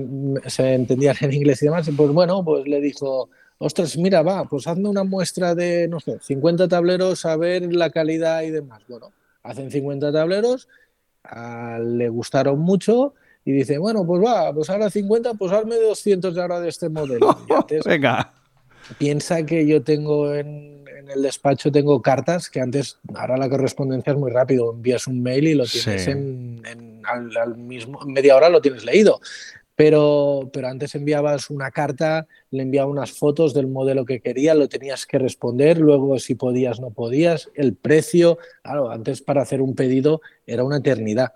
se 0.47 0.73
entendían 0.73 1.15
en 1.21 1.33
inglés 1.33 1.61
y 1.61 1.65
demás. 1.65 1.89
Pues 1.95 2.11
bueno, 2.11 2.43
pues 2.43 2.67
le 2.67 2.79
dijo, 2.79 3.29
ostras, 3.57 3.97
mira, 3.97 4.21
va, 4.21 4.45
pues 4.45 4.67
hazme 4.67 4.89
una 4.89 5.03
muestra 5.03 5.55
de, 5.55 5.87
no 5.87 5.99
sé, 5.99 6.19
50 6.21 6.67
tableros 6.67 7.25
a 7.25 7.35
ver 7.37 7.73
la 7.73 7.89
calidad 7.89 8.43
y 8.43 8.51
demás. 8.51 8.83
Bueno, 8.87 9.11
hacen 9.43 9.71
50 9.71 10.11
tableros, 10.11 10.67
le 11.81 12.09
gustaron 12.09 12.59
mucho 12.59 13.13
y 13.45 13.51
dice, 13.51 13.77
bueno, 13.77 14.05
pues 14.05 14.23
va, 14.23 14.53
pues 14.53 14.69
ahora 14.69 14.89
50, 14.89 15.33
pues 15.35 15.51
hazme 15.51 15.77
200 15.77 16.37
ahora 16.37 16.59
de 16.59 16.69
este 16.69 16.89
modelo. 16.89 17.37
Venga. 17.85 18.33
piensa 18.97 19.45
que 19.45 19.65
yo 19.65 19.81
tengo 19.83 20.33
en, 20.33 20.85
el 21.09 21.21
despacho 21.21 21.71
tengo 21.71 22.01
cartas 22.01 22.49
que 22.49 22.59
antes, 22.59 22.99
ahora 23.15 23.37
la 23.37 23.49
correspondencia 23.49 24.13
es 24.13 24.19
muy 24.19 24.31
rápido, 24.31 24.73
envías 24.73 25.07
un 25.07 25.21
mail 25.23 25.47
y 25.47 25.55
lo 25.55 25.65
tienes 25.65 26.07
en, 26.07 26.61
al, 27.07 27.57
mismo, 27.57 27.99
media 28.05 28.35
hora 28.35 28.49
lo 28.49 28.61
tienes 28.61 28.85
leído. 28.85 29.19
Pero, 29.75 30.49
pero 30.51 30.69
antes 30.69 30.95
enviabas 30.95 31.51
una 31.51 31.69
carta, 31.69 32.27
le 32.49 32.63
enviaba 32.63 32.89
unas 32.89 33.11
fotos 33.11 33.53
del 33.53 33.67
modelo 33.67 34.05
que 34.05 34.19
quería, 34.19 34.55
lo 34.55 34.67
tenías 34.67 35.05
que 35.05 35.19
responder, 35.19 35.77
luego 35.77 36.17
si 36.17 36.33
podías, 36.33 36.79
no 36.79 36.89
podías, 36.89 37.51
el 37.53 37.75
precio, 37.75 38.39
claro, 38.63 38.89
antes 38.89 39.21
para 39.21 39.43
hacer 39.43 39.61
un 39.61 39.75
pedido 39.75 40.21
era 40.47 40.63
una 40.63 40.77
eternidad. 40.77 41.33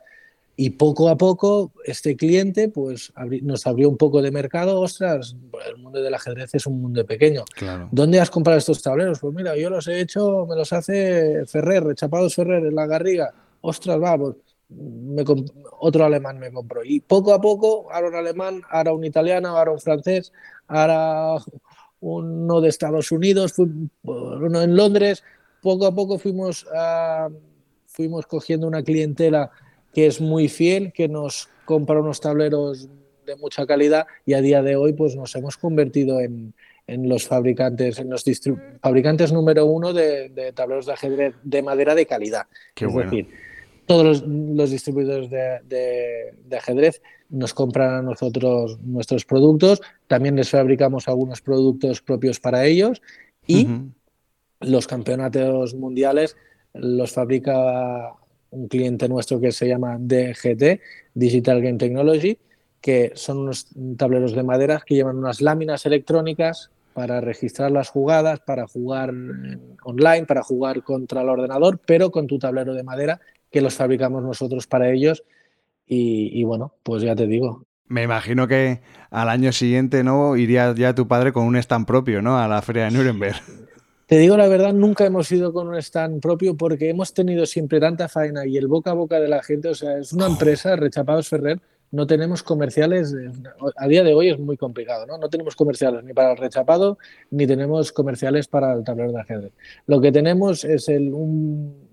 Y 0.56 0.72
poco 0.72 1.10
a 1.10 1.18
poco 1.18 1.72
este 1.86 2.16
cliente 2.16 2.70
pues 2.70 3.12
nos 3.42 3.66
abrió 3.66 3.90
un 3.90 3.98
poco 3.98 4.22
de 4.22 4.32
mercado. 4.32 4.80
Ostras, 4.80 5.36
el 5.68 5.78
mundo 5.78 6.02
del 6.02 6.14
ajedrez 6.14 6.54
es 6.54 6.68
un 6.68 6.82
mundo 6.82 7.04
pequeño. 7.06 7.46
¿Dónde 7.92 8.20
has 8.20 8.30
comprado 8.30 8.60
estos 8.60 8.82
tableros? 8.82 9.20
Pues 9.20 9.34
mira, 9.34 9.58
yo 9.58 9.70
los 9.70 9.88
he 9.88 10.00
hecho, 10.00 10.46
me 10.48 10.56
los 10.56 10.72
hace 10.72 11.46
Ferrer, 11.48 11.84
Rechapados 11.84 12.36
Ferrer 12.36 12.66
en 12.66 12.76
la 12.76 12.86
Garriga. 12.86 13.34
Ostras, 13.62 14.00
va, 14.00 14.18
pues 14.18 14.36
otro 15.80 16.06
alemán 16.06 16.40
me 16.40 16.52
compró. 16.52 16.84
Y 16.84 17.00
poco 17.00 17.34
a 17.34 17.42
poco, 17.42 17.92
ahora 17.92 18.08
un 18.10 18.16
alemán, 18.16 18.62
ahora 18.70 18.94
un 18.94 19.04
italiano, 19.04 19.58
ahora 19.58 19.72
un 19.72 19.80
francés, 19.80 20.32
ahora 20.68 21.38
uno 22.00 22.62
de 22.62 22.70
Estados 22.70 23.12
Unidos, 23.12 23.56
uno 24.04 24.62
en 24.62 24.76
Londres. 24.76 25.24
Poco 25.62 25.86
a 25.86 25.94
poco 25.94 26.18
fuimos, 26.18 26.66
fuimos 27.86 28.26
cogiendo 28.26 28.68
una 28.68 28.84
clientela 28.84 29.52
que 29.94 30.08
es 30.08 30.22
muy 30.22 30.48
fiel, 30.48 30.92
que 30.94 31.08
nos 31.08 31.50
compra 31.66 32.00
unos 32.00 32.22
tableros 32.22 32.90
de 33.26 33.36
mucha 33.36 33.66
calidad 33.68 34.08
y 34.26 34.34
a 34.34 34.42
día 34.42 34.64
de 34.64 34.76
hoy 34.76 34.94
pues 34.94 35.16
nos 35.16 35.36
hemos 35.36 35.58
convertido 35.58 36.20
en, 36.22 36.54
en 36.88 37.08
los 37.08 37.28
fabricantes, 37.28 38.00
en 38.00 38.10
los 38.10 38.26
fabricantes 38.82 39.32
número 39.32 39.66
uno 39.66 39.94
de, 39.94 40.52
tableros 40.56 40.86
de 40.86 40.94
ajedrez 40.94 41.36
de 41.44 41.62
madera 41.62 41.96
de 41.96 42.06
calidad. 42.06 42.48
es 42.76 42.94
decir, 42.94 43.30
todos 43.92 44.24
los, 44.26 44.72
distribuidores 44.72 45.30
de, 45.30 46.32
de, 46.48 46.58
ajedrez 46.58 47.02
nos 47.30 47.54
compran 47.54 47.94
a 47.94 48.02
nosotros 48.02 48.80
nuestros 48.82 49.26
productos, 49.26 49.82
también 50.08 50.38
les 50.38 50.50
fabricamos 50.50 51.10
algunos 51.10 51.42
productos 51.42 52.02
propios 52.02 52.40
para 52.40 52.66
ellos 52.66 53.02
y 53.46 53.68
los 54.62 54.88
campeonatos 54.88 55.76
mundiales 55.76 56.38
los 56.74 57.12
fabrica 57.12 58.14
un 58.52 58.70
cliente 58.70 59.10
nuestro 59.10 59.42
que 59.42 59.52
se 59.52 59.68
llama 59.68 59.98
DGT, 60.00 60.80
Digital 61.14 61.62
Game 61.62 61.78
Technology, 61.78 62.38
que 62.80 63.12
son 63.16 63.40
unos 63.40 63.68
tableros 63.98 64.32
de 64.34 64.44
madera 64.44 64.82
que 64.86 64.96
llevan 64.96 65.18
unas 65.18 65.42
láminas 65.42 65.86
electrónicas 65.86 66.72
para 66.94 67.20
registrar 67.20 67.72
las 67.72 67.90
jugadas, 67.90 68.40
para 68.40 68.68
jugar 68.68 69.14
online, 69.84 70.26
para 70.26 70.44
jugar 70.44 70.82
contra 70.82 71.24
el 71.24 71.30
ordenador, 71.30 71.80
pero 71.86 72.10
con 72.10 72.28
tu 72.28 72.40
tablero 72.40 72.74
de 72.74 72.84
madera 72.84 73.20
que 73.52 73.62
los 73.62 73.76
fabricamos 73.76 74.24
nosotros 74.24 74.66
para 74.68 74.90
ellos. 74.90 75.24
Y, 75.86 76.44
bueno, 76.46 76.74
pues 76.84 77.04
ya 77.04 77.16
te 77.18 77.28
digo, 77.28 77.66
me 77.86 78.04
imagino 78.04 78.48
que 78.48 78.80
al 79.10 79.28
año 79.28 79.52
siguiente, 79.52 80.06
¿no? 80.06 80.38
Iría 80.38 80.74
ya 80.74 80.96
tu 80.96 81.06
padre 81.06 81.34
con 81.34 81.46
un 81.46 81.58
stand 81.58 81.86
propio, 81.86 82.22
¿no? 82.22 82.40
A 82.40 82.48
la 82.48 82.62
feria 82.62 82.86
de 82.86 82.92
Nuremberg. 82.92 83.36
Te 84.06 84.18
digo 84.18 84.36
la 84.36 84.50
verdad, 84.50 84.74
nunca 84.74 85.06
hemos 85.06 85.32
ido 85.32 85.54
con 85.54 85.70
un 85.70 85.76
stand 85.76 86.22
propio 86.22 86.58
porque 86.58 86.90
hemos 86.90 87.14
tenido 87.14 87.46
siempre 87.46 87.80
tanta 87.80 88.10
faena 88.10 88.46
y 88.46 88.58
el 88.58 88.68
boca 88.68 88.92
a 88.92 88.94
boca 88.94 89.22
de 89.22 89.30
la 89.30 89.42
gente, 89.42 89.70
o 89.70 89.74
sea, 89.74 89.98
es 89.98 90.12
una 90.12 90.26
oh. 90.28 90.32
empresa, 90.32 90.76
Rechapados 90.76 91.30
Ferrer, 91.30 91.62
no 91.92 92.08
tenemos 92.08 92.44
comerciales, 92.44 93.16
a 93.78 93.88
día 93.88 94.04
de 94.04 94.14
hoy 94.14 94.30
es 94.30 94.40
muy 94.40 94.58
complicado, 94.58 95.06
¿no? 95.06 95.18
No 95.18 95.30
tenemos 95.30 95.56
comerciales 95.56 96.04
ni 96.04 96.14
para 96.14 96.32
el 96.32 96.38
rechapado, 96.38 96.98
ni 97.30 97.48
tenemos 97.48 97.92
comerciales 97.92 98.48
para 98.48 98.74
el 98.74 98.84
tablero 98.84 99.12
de 99.12 99.22
ajedrez. 99.22 99.54
Lo 99.88 100.02
que 100.02 100.12
tenemos 100.12 100.64
es 100.64 100.90
el, 100.90 101.14
un, 101.14 101.91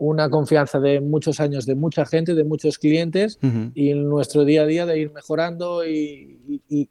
una 0.00 0.30
confianza 0.30 0.78
de 0.78 1.00
muchos 1.00 1.40
años 1.40 1.66
de 1.66 1.74
mucha 1.74 2.06
gente, 2.06 2.34
de 2.34 2.44
muchos 2.44 2.78
clientes 2.78 3.38
y 3.74 3.90
en 3.90 4.08
nuestro 4.08 4.44
día 4.44 4.62
a 4.62 4.66
día 4.66 4.86
de 4.86 4.98
ir 4.98 5.12
mejorando 5.12 5.84
y, 5.84 6.38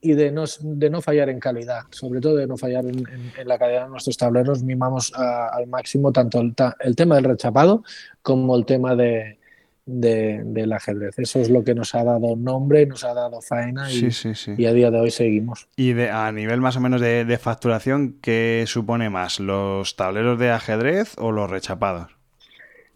de, 0.01 0.31
no, 0.31 0.43
de 0.61 0.89
no 0.89 1.01
fallar 1.01 1.29
en 1.29 1.39
calidad, 1.39 1.83
sobre 1.89 2.19
todo 2.19 2.35
de 2.35 2.47
no 2.47 2.57
fallar 2.57 2.85
en, 2.85 3.05
la 3.45 3.57
calidad 3.57 3.85
de 3.85 3.89
nuestros 3.89 4.17
tableros. 4.17 4.61
Mimamos 4.61 5.13
al 5.15 5.67
máximo 5.67 6.11
tanto 6.11 6.41
el, 6.41 6.95
tema 6.95 7.15
del 7.15 7.23
rechapado 7.23 7.83
como 8.21 8.57
el 8.57 8.65
tema 8.65 8.93
de, 8.95 9.37
del 9.85 10.73
ajedrez. 10.73 11.17
Eso 11.17 11.39
es 11.39 11.49
lo 11.49 11.63
que 11.63 11.75
nos 11.75 11.95
ha 11.95 12.03
dado 12.03 12.35
nombre, 12.35 12.85
nos 12.87 13.05
ha 13.05 13.13
dado 13.13 13.41
faena 13.41 13.89
y, 13.89 14.09
y 14.57 14.65
a 14.65 14.73
día 14.73 14.91
de 14.91 14.99
hoy 14.99 15.11
seguimos. 15.11 15.69
Y 15.77 15.93
de, 15.93 16.09
a 16.09 16.29
nivel 16.33 16.59
más 16.59 16.75
o 16.75 16.81
menos 16.81 16.99
de, 16.99 17.23
de 17.23 17.37
facturación, 17.37 18.17
¿qué 18.21 18.65
supone 18.67 19.09
más? 19.09 19.39
¿Los 19.39 19.95
tableros 19.95 20.37
de 20.39 20.51
ajedrez 20.51 21.15
o 21.17 21.31
los 21.31 21.49
rechapados? 21.49 22.16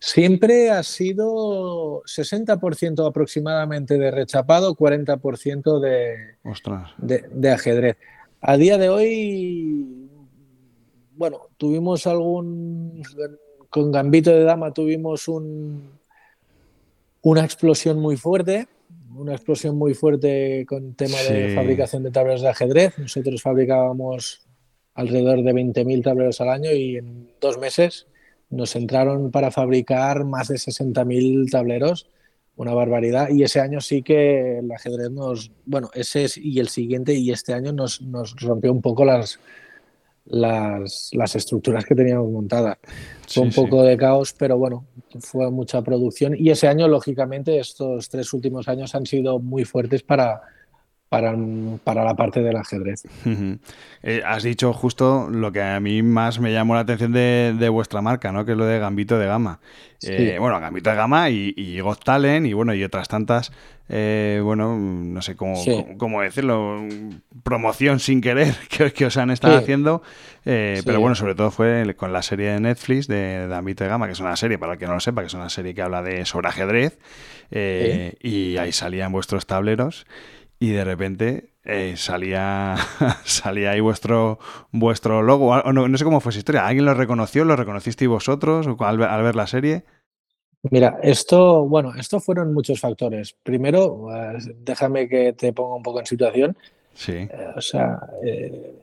Siempre 0.04 0.72
ha 0.72 0.82
sido 0.82 2.02
60% 2.06 3.08
aproximadamente 3.08 4.00
de 4.00 4.10
rechapado, 4.10 4.76
40% 4.76 5.80
de, 5.80 6.38
de, 6.98 7.24
de, 7.32 7.52
ajedrez. 7.52 7.98
A 8.42 8.58
día 8.58 8.80
de 8.80 8.90
hoy, 8.90 10.10
bueno, 11.16 11.50
tuvimos 11.56 12.08
algún, 12.08 13.04
con 13.70 13.92
Gambito 13.92 14.32
de 14.32 14.44
Dama 14.44 14.74
tuvimos 14.74 15.28
un, 15.28 15.92
una 17.22 17.46
explosión 17.46 18.00
muy 18.00 18.18
fuerte, 18.18 18.68
una 19.16 19.34
explosión 19.34 19.78
muy 19.78 19.94
fuerte 19.94 20.66
con 20.68 20.96
tema 20.96 21.20
de 21.30 21.54
fabricación 21.54 22.02
de 22.02 22.10
tableros 22.10 22.42
de 22.42 22.50
ajedrez. 22.50 22.98
Nosotros 22.98 23.40
fabricábamos 23.40 24.48
alrededor 24.96 25.44
de 25.44 25.54
20.000 25.54 26.04
tableros 26.04 26.42
al 26.42 26.50
año 26.50 26.72
y 26.72 26.98
en 26.98 27.30
dos 27.40 27.60
meses 27.60 28.08
nos 28.52 28.76
entraron 28.76 29.32
para 29.32 29.50
fabricar 29.50 30.26
más 30.26 30.50
de 30.50 30.56
60.000 30.56 31.50
tableros, 31.50 32.08
una 32.56 32.74
barbaridad. 32.74 33.30
Y 33.30 33.44
ese 33.44 33.60
año 33.60 33.82
sí 33.82 34.04
que 34.04 34.60
el 34.60 34.72
ajedrez 34.72 35.10
nos, 35.10 35.52
bueno, 35.66 35.90
ese 35.94 36.28
y 36.36 36.60
el 36.60 36.68
siguiente 36.68 37.14
y 37.14 37.32
este 37.32 37.54
año 37.54 37.72
nos, 37.72 38.02
nos 38.02 38.36
rompió 38.36 38.72
un 38.72 38.82
poco 38.82 39.06
las, 39.06 39.40
las, 40.26 41.10
las, 41.14 41.36
estructuras 41.36 41.86
que 41.86 41.96
teníamos 41.96 42.30
montadas. 42.30 42.78
Fue 43.28 43.44
un 43.44 43.52
poco 43.52 43.84
de 43.84 43.98
caos, 43.98 44.36
pero 44.38 44.58
bueno, 44.58 44.86
fue 45.20 45.50
mucha 45.50 45.82
producción. 45.82 46.36
Y 46.38 46.50
ese 46.52 46.68
año, 46.68 46.88
lógicamente, 46.88 47.58
estos 47.58 48.10
tres 48.10 48.32
últimos 48.34 48.68
años 48.68 48.94
han 48.94 49.06
sido 49.06 49.40
muy 49.40 49.64
fuertes 49.64 50.04
para, 50.04 50.42
para, 51.12 51.36
para, 51.84 52.06
la 52.06 52.16
parte 52.16 52.42
del 52.42 52.56
ajedrez. 52.56 53.04
Eh, 54.02 54.22
has 54.26 54.44
dicho 54.44 54.72
justo 54.72 55.28
lo 55.30 55.52
que 55.52 55.62
a 55.62 55.78
mí 55.82 56.02
más 56.04 56.40
me 56.40 56.54
llamó 56.54 56.74
la 56.76 56.80
atención 56.80 57.12
de, 57.12 57.70
vuestra 57.70 58.02
marca, 58.02 58.32
¿no? 58.32 58.46
Que 58.46 58.54
es 58.54 58.58
lo 58.58 58.66
de 58.66 58.80
Gambito 58.80 59.20
de 59.20 59.26
Gama. 59.26 59.60
Eh, 60.04 60.38
bueno, 60.40 60.58
Gambito 60.62 60.90
de 60.90 60.96
Gama 60.96 61.30
y, 61.30 61.54
y 61.58 61.82
Got 61.82 62.06
Talent 62.06 62.48
y 62.48 62.54
bueno, 62.54 62.74
y 62.74 62.82
otras 62.86 63.10
tantas, 63.10 63.52
eh, 63.90 64.40
bueno, 64.42 64.78
no 64.78 65.22
sé 65.22 65.36
cómo, 65.36 65.62
cómo, 65.98 66.22
decirlo, 66.22 66.82
promoción 67.44 68.00
sin 68.00 68.22
querer 68.22 68.56
que, 68.96 69.06
os 69.06 69.18
han 69.18 69.32
estado 69.32 69.58
haciendo. 69.58 70.02
Pero 70.46 71.02
bueno, 71.02 71.16
sobre 71.16 71.36
todo 71.36 71.52
fue 71.52 71.94
con 71.98 72.14
la 72.14 72.22
serie 72.22 72.52
de 72.52 72.62
Netflix 72.62 73.10
de, 73.10 73.48
Gambito 73.50 73.84
de 73.84 73.90
Gama, 73.90 74.06
que 74.06 74.14
es 74.14 74.20
una 74.22 74.38
serie, 74.38 74.58
para 74.58 74.74
el 74.74 74.80
que 74.80 74.88
no 74.88 74.94
lo 74.94 75.02
sepa, 75.02 75.20
que 75.24 75.28
es 75.28 75.34
una 75.34 75.50
serie 75.50 75.76
que 75.76 75.82
habla 75.82 76.02
de 76.04 76.24
sobre 76.26 76.48
ajedrez. 76.48 76.98
Y 77.52 78.56
ahí 78.56 78.72
salían 78.72 79.12
vuestros 79.12 79.46
tableros 79.46 80.06
y 80.62 80.70
de 80.70 80.86
repente 80.86 81.54
eh, 81.66 81.96
salía, 81.98 82.76
salía 83.26 83.72
ahí 83.72 83.80
vuestro, 83.80 84.38
vuestro 84.72 85.24
logo. 85.24 85.60
No, 85.74 85.98
sé 85.98 86.04
cómo 86.04 86.20
fue 86.20 86.30
esa 86.30 86.38
historia. 86.38 86.68
¿Alguien 86.68 86.86
lo 86.86 86.94
reconoció? 86.94 87.44
¿Lo 87.46 87.56
reconocisteis 87.56 88.08
vosotros 88.08 88.68
al, 88.80 88.98
ver 88.98 89.36
la 89.36 89.48
serie? 89.48 89.86
Mira, 90.70 91.00
esto, 91.02 91.66
bueno, 91.66 91.96
esto 91.96 92.20
fueron 92.20 92.54
muchos 92.54 92.80
factores. 92.80 93.36
Primero, 93.42 94.02
pues, 94.02 94.52
déjame 94.64 95.10
que 95.10 95.34
te 95.34 95.52
ponga 95.52 95.78
un 95.78 95.82
poco 95.82 96.00
en 96.00 96.06
situación. 96.06 96.56
Sí. 96.94 97.14
Eh, 97.14 97.48
o 97.56 97.62
sea, 97.62 98.00
eh, 98.24 98.76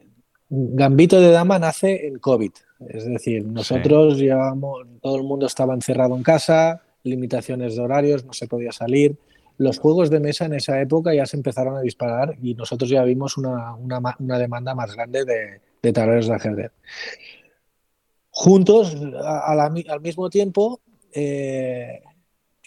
Gambito 0.48 1.20
de 1.20 1.30
Dama 1.30 1.60
nace 1.60 2.08
en 2.08 2.18
COVID. 2.18 2.50
Es 2.88 3.06
decir, 3.06 3.46
nosotros 3.46 4.18
llevamos, 4.18 4.84
todo 5.00 5.14
el 5.14 5.22
mundo 5.22 5.46
estaba 5.46 5.74
encerrado 5.74 6.16
en 6.16 6.24
casa, 6.24 6.82
limitaciones 7.04 7.76
de 7.76 7.82
horarios, 7.82 8.24
no 8.24 8.32
se 8.32 8.48
podía 8.48 8.72
salir 8.72 9.16
los 9.58 9.78
juegos 9.78 10.08
de 10.08 10.20
mesa 10.20 10.46
en 10.46 10.54
esa 10.54 10.80
época 10.80 11.14
ya 11.14 11.26
se 11.26 11.36
empezaron 11.36 11.76
a 11.76 11.80
disparar 11.80 12.36
y 12.40 12.54
nosotros 12.54 12.88
ya 12.88 13.02
vimos 13.02 13.36
una, 13.36 13.76
demanda 14.38 14.74
más 14.74 14.94
grande 14.94 15.24
de, 15.24 15.60
de, 15.82 15.92
tableros 15.92 16.28
de 16.28 16.34
ajedrez. 16.34 16.72
Juntos, 18.30 18.96
al 19.24 20.00
mismo 20.00 20.30
tiempo, 20.30 20.80
eh, 21.12 22.02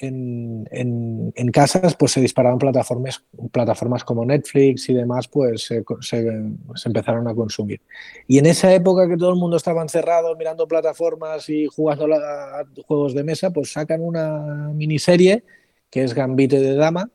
en, 0.02 1.52
casas 1.54 1.96
pues 1.96 2.12
se 2.12 2.22
dispararon 2.22 2.58
plataformas, 2.58 3.24
plataformas 3.52 4.04
como 4.04 4.26
Netflix 4.26 4.90
y 4.90 4.94
demás, 4.94 5.28
pues 5.28 5.64
se, 5.64 5.84
empezaron 6.86 7.28
a 7.28 7.36
consumir. 7.36 7.82
Y 8.28 8.38
en 8.38 8.48
esa 8.48 8.74
época 8.74 9.08
que 9.08 9.18
todo 9.18 9.30
el 9.30 9.36
mundo 9.40 9.58
estaba 9.58 9.82
encerrado 9.82 10.36
mirando 10.36 10.68
plataformas 10.68 11.48
y 11.50 11.68
jugando 11.68 12.06
a 12.14 12.66
juegos 12.86 13.14
de 13.14 13.24
mesa, 13.24 13.52
pues 13.52 13.72
sacan 13.72 14.02
una 14.02 14.72
miniserie 14.74 15.44
que 15.92 16.04
es 16.04 16.16
Gambito 16.16 16.56
de 16.56 16.76
Dama. 16.76 17.12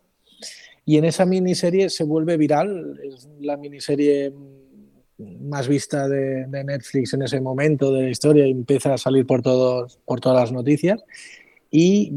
Y 0.85 0.99
en 0.99 1.05
esa 1.05 1.27
miniserie 1.27 1.91
se 1.91 2.05
vuelve 2.05 2.37
viral, 2.37 3.01
es 3.03 3.29
la 3.41 3.57
miniserie 3.57 4.33
más 5.19 5.67
vista 5.67 6.09
de, 6.09 6.47
Netflix 6.47 7.15
en 7.15 7.23
ese 7.23 7.41
momento 7.41 7.93
de 7.93 8.03
la 8.03 8.11
historia 8.11 8.47
y 8.47 8.51
empieza 8.51 8.95
a 8.95 8.99
salir 8.99 9.27
por, 9.27 9.43
todos, 9.43 9.99
por 10.05 10.21
todas 10.21 10.39
las 10.39 10.53
noticias. 10.53 11.03
Y, 11.71 12.13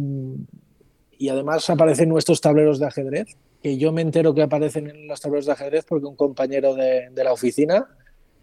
y 1.17 1.29
además 1.29 1.67
aparecen 1.69 2.09
nuestros 2.09 2.41
tableros 2.41 2.77
de 2.77 2.85
ajedrez, 2.85 3.37
que 3.63 3.77
yo 3.77 3.91
me 3.91 4.01
entero 4.01 4.35
que 4.35 4.43
aparecen 4.43 4.89
en 4.89 5.07
los 5.07 5.19
tableros 5.19 5.47
de 5.47 5.53
ajedrez 5.53 5.85
porque 5.87 6.05
un 6.05 6.15
compañero 6.15 6.75
de, 6.75 7.09
de 7.09 7.23
la 7.23 7.33
oficina, 7.33 7.87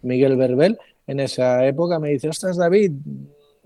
Miguel 0.01 0.35
Verbel, 0.35 0.77
en 1.05 1.19
esa 1.21 1.65
época 1.65 1.99
me 1.99 2.09
dice, 2.09 2.27
ostras 2.27 2.57
David, 2.57 2.91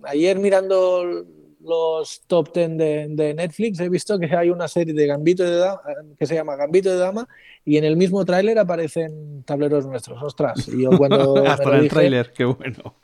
ayer 0.04 0.40
mirando 0.40 1.26
los 1.64 2.22
top 2.28 2.54
10 2.54 2.78
de, 2.78 3.34
Netflix 3.36 3.80
he 3.80 3.90
visto 3.90 4.18
que 4.18 4.36
hay 4.36 4.50
una 4.50 4.68
serie 4.68 4.94
de 4.94 5.08
Gambito 5.08 5.44
de 5.44 5.58
Dama 5.58 5.82
que 6.18 6.26
se 6.26 6.36
llama 6.36 6.56
Gambito 6.56 6.90
de 6.90 6.98
Dama 6.98 7.28
y 7.66 7.78
en 7.78 7.84
el 7.84 7.96
mismo 7.96 8.26
tráiler 8.26 8.58
aparecen 8.60 9.44
tableros 9.44 9.86
nuestros. 9.86 10.22
Ostras, 10.22 10.68
y 10.68 10.84
yo 10.84 10.90
cuando 10.98 11.38
Hasta 11.46 11.78
el 11.78 11.88
tráiler, 11.88 12.32
qué 12.32 12.46
bueno. 12.46 12.96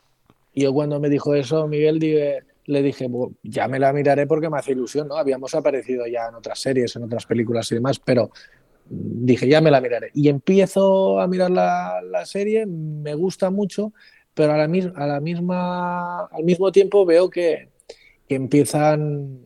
Y 0.52 0.62
yo 0.62 0.72
cuando 0.72 0.98
me 0.98 1.08
dijo 1.08 1.34
eso, 1.34 1.68
Miguel, 1.68 2.00
le 2.64 2.82
dije, 2.82 3.08
ya 3.42 3.68
me 3.68 3.78
la 3.78 3.92
miraré 3.92 4.26
porque 4.26 4.50
me 4.50 4.58
hace 4.58 4.72
ilusión, 4.72 5.08
¿no? 5.08 5.16
Habíamos 5.16 5.54
aparecido 5.54 6.06
ya 6.06 6.26
en 6.28 6.34
otras 6.34 6.58
series, 6.58 6.96
en 6.96 7.04
otras 7.04 7.26
películas 7.26 7.70
y 7.70 7.76
demás, 7.76 8.00
pero 8.04 8.30
dije, 8.90 9.48
ya 9.48 9.60
me 9.60 9.70
la 9.70 9.80
miraré. 9.80 10.10
Y 10.14 10.28
empiezo 10.28 11.20
a 11.20 11.26
mirar 11.28 11.50
la, 11.50 12.00
la 12.02 12.26
serie, 12.26 12.66
me 12.66 13.14
gusta 13.14 13.50
mucho, 13.50 13.92
pero 14.34 14.52
a 14.52 14.56
la, 14.56 14.64
a 14.64 15.06
la 15.06 15.20
misma, 15.20 16.26
al 16.26 16.44
mismo 16.44 16.72
tiempo 16.72 17.06
veo 17.06 17.30
que, 17.30 17.68
que 18.28 18.34
empiezan, 18.34 19.40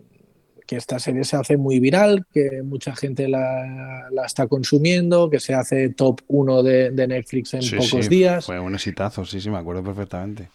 que 0.67 0.77
esta 0.77 0.99
serie 0.99 1.25
se 1.25 1.37
hace 1.37 1.57
muy 1.57 1.81
viral, 1.81 2.27
que 2.33 2.63
mucha 2.63 2.95
gente 2.95 3.29
la, 3.29 4.09
está 4.27 4.47
consumiendo, 4.47 5.31
que 5.31 5.41
se 5.41 5.55
hace 5.55 5.91
top 5.91 6.21
1 6.29 6.63
de, 6.63 7.07
Netflix 7.07 7.55
en 7.55 7.63
pocos 7.79 8.09
días. 8.09 8.47
Fue 8.47 8.59
un 8.59 8.75
exitazo, 8.75 9.25
sí, 9.25 9.41
sí, 9.41 9.51
me 9.51 9.59
acuerdo 9.59 9.83
perfectamente. 9.83 10.49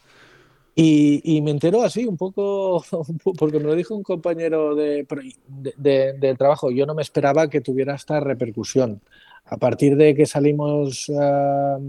Y, 0.80 1.42
me 1.42 1.50
enteró 1.50 1.82
así, 1.82 2.06
un 2.06 2.18
poco, 2.18 2.86
porque 3.40 3.58
me 3.58 3.66
lo 3.66 3.76
dijo 3.76 3.96
un 3.96 4.04
compañero 4.04 4.76
de, 4.76 5.08
de, 5.48 6.36
trabajo, 6.38 6.70
yo 6.70 6.86
no 6.86 6.94
me 6.94 7.02
esperaba 7.02 7.50
que 7.50 7.62
tuviera 7.62 7.96
esta 7.96 8.20
repercusión. 8.20 9.02
A 9.46 9.58
partir 9.58 9.96
de 9.96 10.14
que 10.14 10.28
salimos 10.28 11.12
ah, 11.18 11.80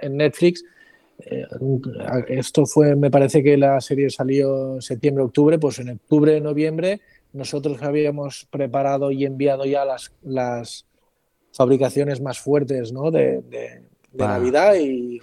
en 0.00 0.16
Netflix, 0.16 0.64
esto 2.28 2.66
fue, 2.66 2.96
me 2.96 3.10
parece 3.10 3.42
que 3.42 3.56
la 3.56 3.80
serie 3.80 4.10
salió 4.10 4.80
septiembre-octubre, 4.80 5.58
pues 5.58 5.78
en 5.78 5.90
octubre, 5.90 6.40
noviembre, 6.40 7.00
nosotros 7.32 7.82
habíamos 7.82 8.46
preparado 8.50 9.10
y 9.10 9.24
enviado 9.24 9.64
ya 9.64 9.84
las, 9.84 10.12
las 10.22 10.86
fabricaciones 11.52 12.20
más 12.20 12.38
fuertes 12.38 12.92
¿no? 12.92 13.10
de, 13.10 13.42
Navidad 14.12 14.74
y 14.78 15.20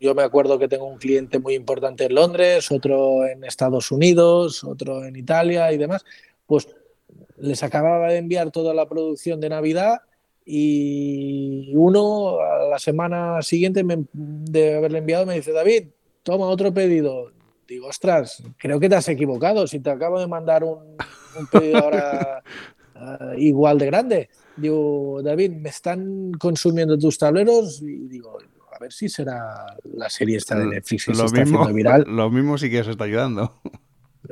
yo 0.00 0.14
me 0.14 0.22
acuerdo 0.22 0.58
que 0.58 0.66
tengo 0.66 0.86
un 0.86 0.96
cliente 0.96 1.38
muy 1.38 1.54
importante 1.54 2.06
en 2.06 2.14
Londres, 2.14 2.72
otro 2.72 3.26
en 3.26 3.44
Estados 3.44 3.92
Unidos, 3.92 4.64
otro 4.64 5.04
en 5.04 5.14
Italia 5.16 5.70
y 5.70 5.76
demás, 5.76 6.04
pues 6.46 6.66
les 7.36 7.62
acababa 7.62 8.08
de 8.08 8.16
enviar 8.16 8.50
toda 8.50 8.72
la 8.72 8.88
producción 8.88 9.40
de 9.40 9.50
Navidad 9.50 10.00
y 10.44 11.72
uno 11.74 12.40
a 12.40 12.68
la 12.68 12.78
semana 12.78 13.42
siguiente 13.42 13.84
de 14.12 14.76
haberle 14.76 14.98
enviado 14.98 15.26
me 15.26 15.34
dice, 15.34 15.52
David, 15.52 15.88
toma 16.22 16.46
otro 16.46 16.72
pedido. 16.72 17.32
Digo, 17.66 17.86
ostras, 17.86 18.42
creo 18.58 18.80
que 18.80 18.88
te 18.88 18.96
has 18.96 19.08
equivocado. 19.08 19.66
Si 19.66 19.80
te 19.80 19.90
acabo 19.90 20.18
de 20.20 20.26
mandar 20.26 20.64
un, 20.64 20.96
pedido 21.50 21.78
ahora 21.78 22.42
ah, 22.94 23.32
igual 23.38 23.78
de 23.78 23.86
grande. 23.86 24.30
Digo, 24.56 25.20
David, 25.22 25.52
me 25.52 25.70
están 25.70 26.32
consumiendo 26.32 26.98
tus 26.98 27.16
tableros 27.18 27.80
y 27.80 28.08
digo, 28.08 28.38
a 28.74 28.78
ver 28.78 28.92
si 28.92 29.08
será 29.08 29.76
la 29.94 30.10
serie 30.10 30.36
esta 30.36 30.58
de 30.58 30.66
Netflix 30.66 31.06
que 31.06 31.14
se 31.14 31.24
está 31.24 31.42
haciendo 31.42 31.72
viral. 31.72 32.04
Lo 32.08 32.30
mismo 32.30 32.58
sí 32.58 32.68
que 32.68 32.80
os 32.80 32.88
está 32.88 33.04
ayudando 33.04 33.60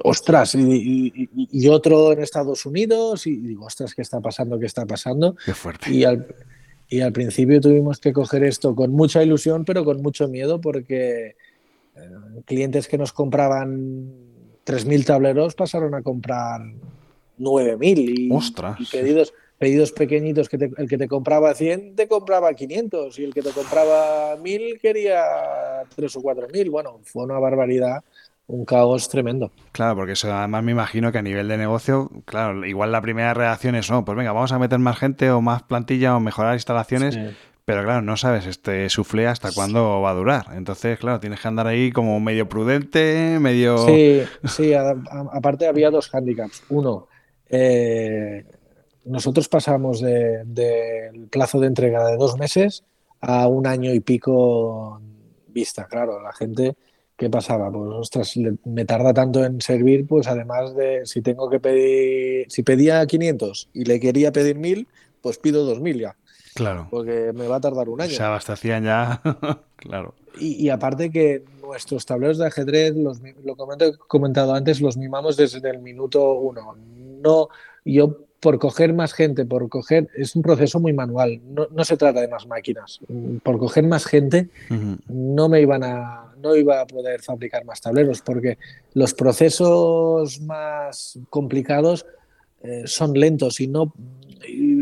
ostras, 0.04 0.54
y, 0.54 1.68
otro 1.68 2.12
en 2.12 2.20
Estados 2.20 2.64
Unidos, 2.66 3.26
y 3.26 3.36
digo, 3.36 3.66
ostras, 3.66 3.94
¿qué 3.94 4.02
está 4.02 4.20
pasando? 4.20 4.58
¿Qué 4.58 4.66
está 4.66 4.86
pasando? 4.86 5.36
Qué 5.44 5.54
fuerte. 5.54 5.90
Y 5.90 6.04
al, 6.04 6.26
y 6.88 7.00
al 7.00 7.12
principio 7.12 7.60
tuvimos 7.60 7.98
que 7.98 8.12
coger 8.12 8.44
esto 8.44 8.74
con 8.74 8.92
mucha 8.92 9.22
ilusión, 9.22 9.64
pero 9.64 9.84
con 9.84 10.02
mucho 10.02 10.28
miedo, 10.28 10.60
porque 10.60 11.36
eh, 11.96 12.10
clientes 12.44 12.88
que 12.88 12.98
nos 12.98 13.12
compraban 13.12 14.12
3.000 14.64 15.04
tableros 15.04 15.54
pasaron 15.54 15.94
a 15.94 16.02
comprar 16.02 16.60
9.000 17.38 18.18
y, 18.18 18.32
ostras. 18.32 18.76
y 18.80 18.86
pedidos 18.86 19.32
pedidos 19.60 19.92
pequeñitos 19.92 20.48
que 20.48 20.56
el 20.74 20.88
que 20.88 20.96
te 20.96 21.06
compraba 21.06 21.54
100 21.54 21.94
te 21.94 22.08
compraba 22.08 22.54
500 22.54 23.18
y 23.18 23.24
el 23.24 23.34
que 23.34 23.42
te 23.42 23.50
compraba 23.50 24.36
1000 24.36 24.78
quería 24.80 25.22
3 25.94 26.16
o 26.16 26.22
4000. 26.22 26.70
Bueno, 26.70 27.00
fue 27.04 27.24
una 27.24 27.38
barbaridad 27.38 28.02
un 28.50 28.64
caos 28.64 29.08
tremendo. 29.08 29.52
Claro, 29.72 29.96
porque 29.96 30.12
eso 30.12 30.32
además 30.32 30.62
me 30.62 30.72
imagino 30.72 31.12
que 31.12 31.18
a 31.18 31.22
nivel 31.22 31.48
de 31.48 31.56
negocio, 31.56 32.10
claro, 32.24 32.64
igual 32.66 32.92
la 32.92 33.00
primera 33.00 33.32
reacción 33.34 33.74
es, 33.74 33.90
no, 33.90 34.04
pues 34.04 34.16
venga, 34.16 34.32
vamos 34.32 34.52
a 34.52 34.58
meter 34.58 34.78
más 34.78 34.98
gente 34.98 35.30
o 35.30 35.40
más 35.40 35.62
plantilla 35.62 36.16
o 36.16 36.20
mejorar 36.20 36.54
instalaciones. 36.54 37.18
Pero 37.64 37.84
claro, 37.84 38.02
no 38.02 38.16
sabes 38.16 38.46
este 38.46 38.88
suflé 38.88 39.28
hasta 39.28 39.52
cuándo 39.52 40.00
va 40.00 40.10
a 40.10 40.14
durar. 40.14 40.46
Entonces, 40.54 40.98
claro, 40.98 41.20
tienes 41.20 41.40
que 41.40 41.46
andar 41.46 41.68
ahí 41.68 41.92
como 41.92 42.18
medio 42.18 42.48
prudente, 42.48 43.38
medio... 43.40 43.86
Sí, 43.86 44.22
sí 44.44 44.72
aparte 44.74 45.68
había 45.68 45.90
dos 45.90 46.08
hándicaps. 46.08 46.64
Uno, 46.70 47.06
eh, 47.48 48.44
nosotros 49.04 49.48
pasamos 49.48 50.00
del 50.00 51.28
plazo 51.30 51.60
de 51.60 51.68
entrega 51.68 52.04
de 52.06 52.16
dos 52.16 52.36
meses 52.38 52.82
a 53.20 53.46
un 53.46 53.66
año 53.68 53.92
y 53.92 54.00
pico 54.00 55.00
vista. 55.46 55.86
Claro, 55.86 56.20
la 56.20 56.32
gente 56.32 56.76
¿qué 57.20 57.28
pasaba? 57.28 57.70
Pues, 57.70 57.90
ostras, 57.92 58.34
me 58.64 58.86
tarda 58.86 59.12
tanto 59.12 59.44
en 59.44 59.60
servir, 59.60 60.06
pues 60.06 60.26
además 60.26 60.74
de 60.74 61.02
si 61.04 61.20
tengo 61.20 61.50
que 61.50 61.60
pedir, 61.60 62.46
si 62.50 62.62
pedía 62.62 63.06
500 63.06 63.68
y 63.74 63.84
le 63.84 64.00
quería 64.00 64.32
pedir 64.32 64.56
1000, 64.56 64.88
pues 65.20 65.36
pido 65.36 65.66
2000 65.66 66.00
ya. 66.00 66.16
Claro. 66.54 66.88
Porque 66.90 67.32
me 67.34 67.46
va 67.46 67.56
a 67.56 67.60
tardar 67.60 67.90
un 67.90 68.00
año. 68.00 68.10
Se 68.10 68.22
abastecían 68.22 68.84
ya, 68.84 69.20
claro. 69.76 70.14
Y, 70.38 70.70
aparte 70.70 71.10
que 71.10 71.44
nuestros 71.62 72.06
tableros 72.06 72.38
de 72.38 72.46
ajedrez, 72.46 72.96
los, 72.96 73.20
lo 73.44 73.54
que 73.54 73.84
he 73.84 73.98
comentado 73.98 74.54
antes, 74.54 74.80
los 74.80 74.96
mimamos 74.96 75.36
desde 75.36 75.68
el 75.68 75.80
minuto 75.80 76.32
uno. 76.32 76.74
No, 77.22 77.48
yo 77.84 78.16
por 78.38 78.58
coger 78.58 78.94
más 78.94 79.12
gente, 79.12 79.44
por 79.44 79.68
coger, 79.68 80.08
es 80.16 80.34
un 80.34 80.40
proceso 80.40 80.80
muy 80.80 80.94
manual, 80.94 81.40
no, 81.44 81.84
se 81.84 81.98
trata 81.98 82.22
de 82.22 82.28
más 82.28 82.46
máquinas. 82.46 83.00
Por 83.42 83.58
coger 83.58 83.84
más 83.86 84.06
gente, 84.06 84.48
no 85.08 85.50
me 85.50 85.60
iban 85.60 85.84
a, 85.84 86.29
no 86.40 86.56
iba 86.56 86.80
a 86.80 86.86
poder 86.86 87.22
fabricar 87.22 87.64
más 87.64 87.80
tableros 87.80 88.22
porque 88.22 88.58
los 88.94 89.14
procesos 89.14 90.40
más 90.40 91.18
complicados 91.28 92.06
eh, 92.62 92.82
son 92.86 93.12
lentos 93.14 93.60
y 93.60 93.68
no 93.68 93.92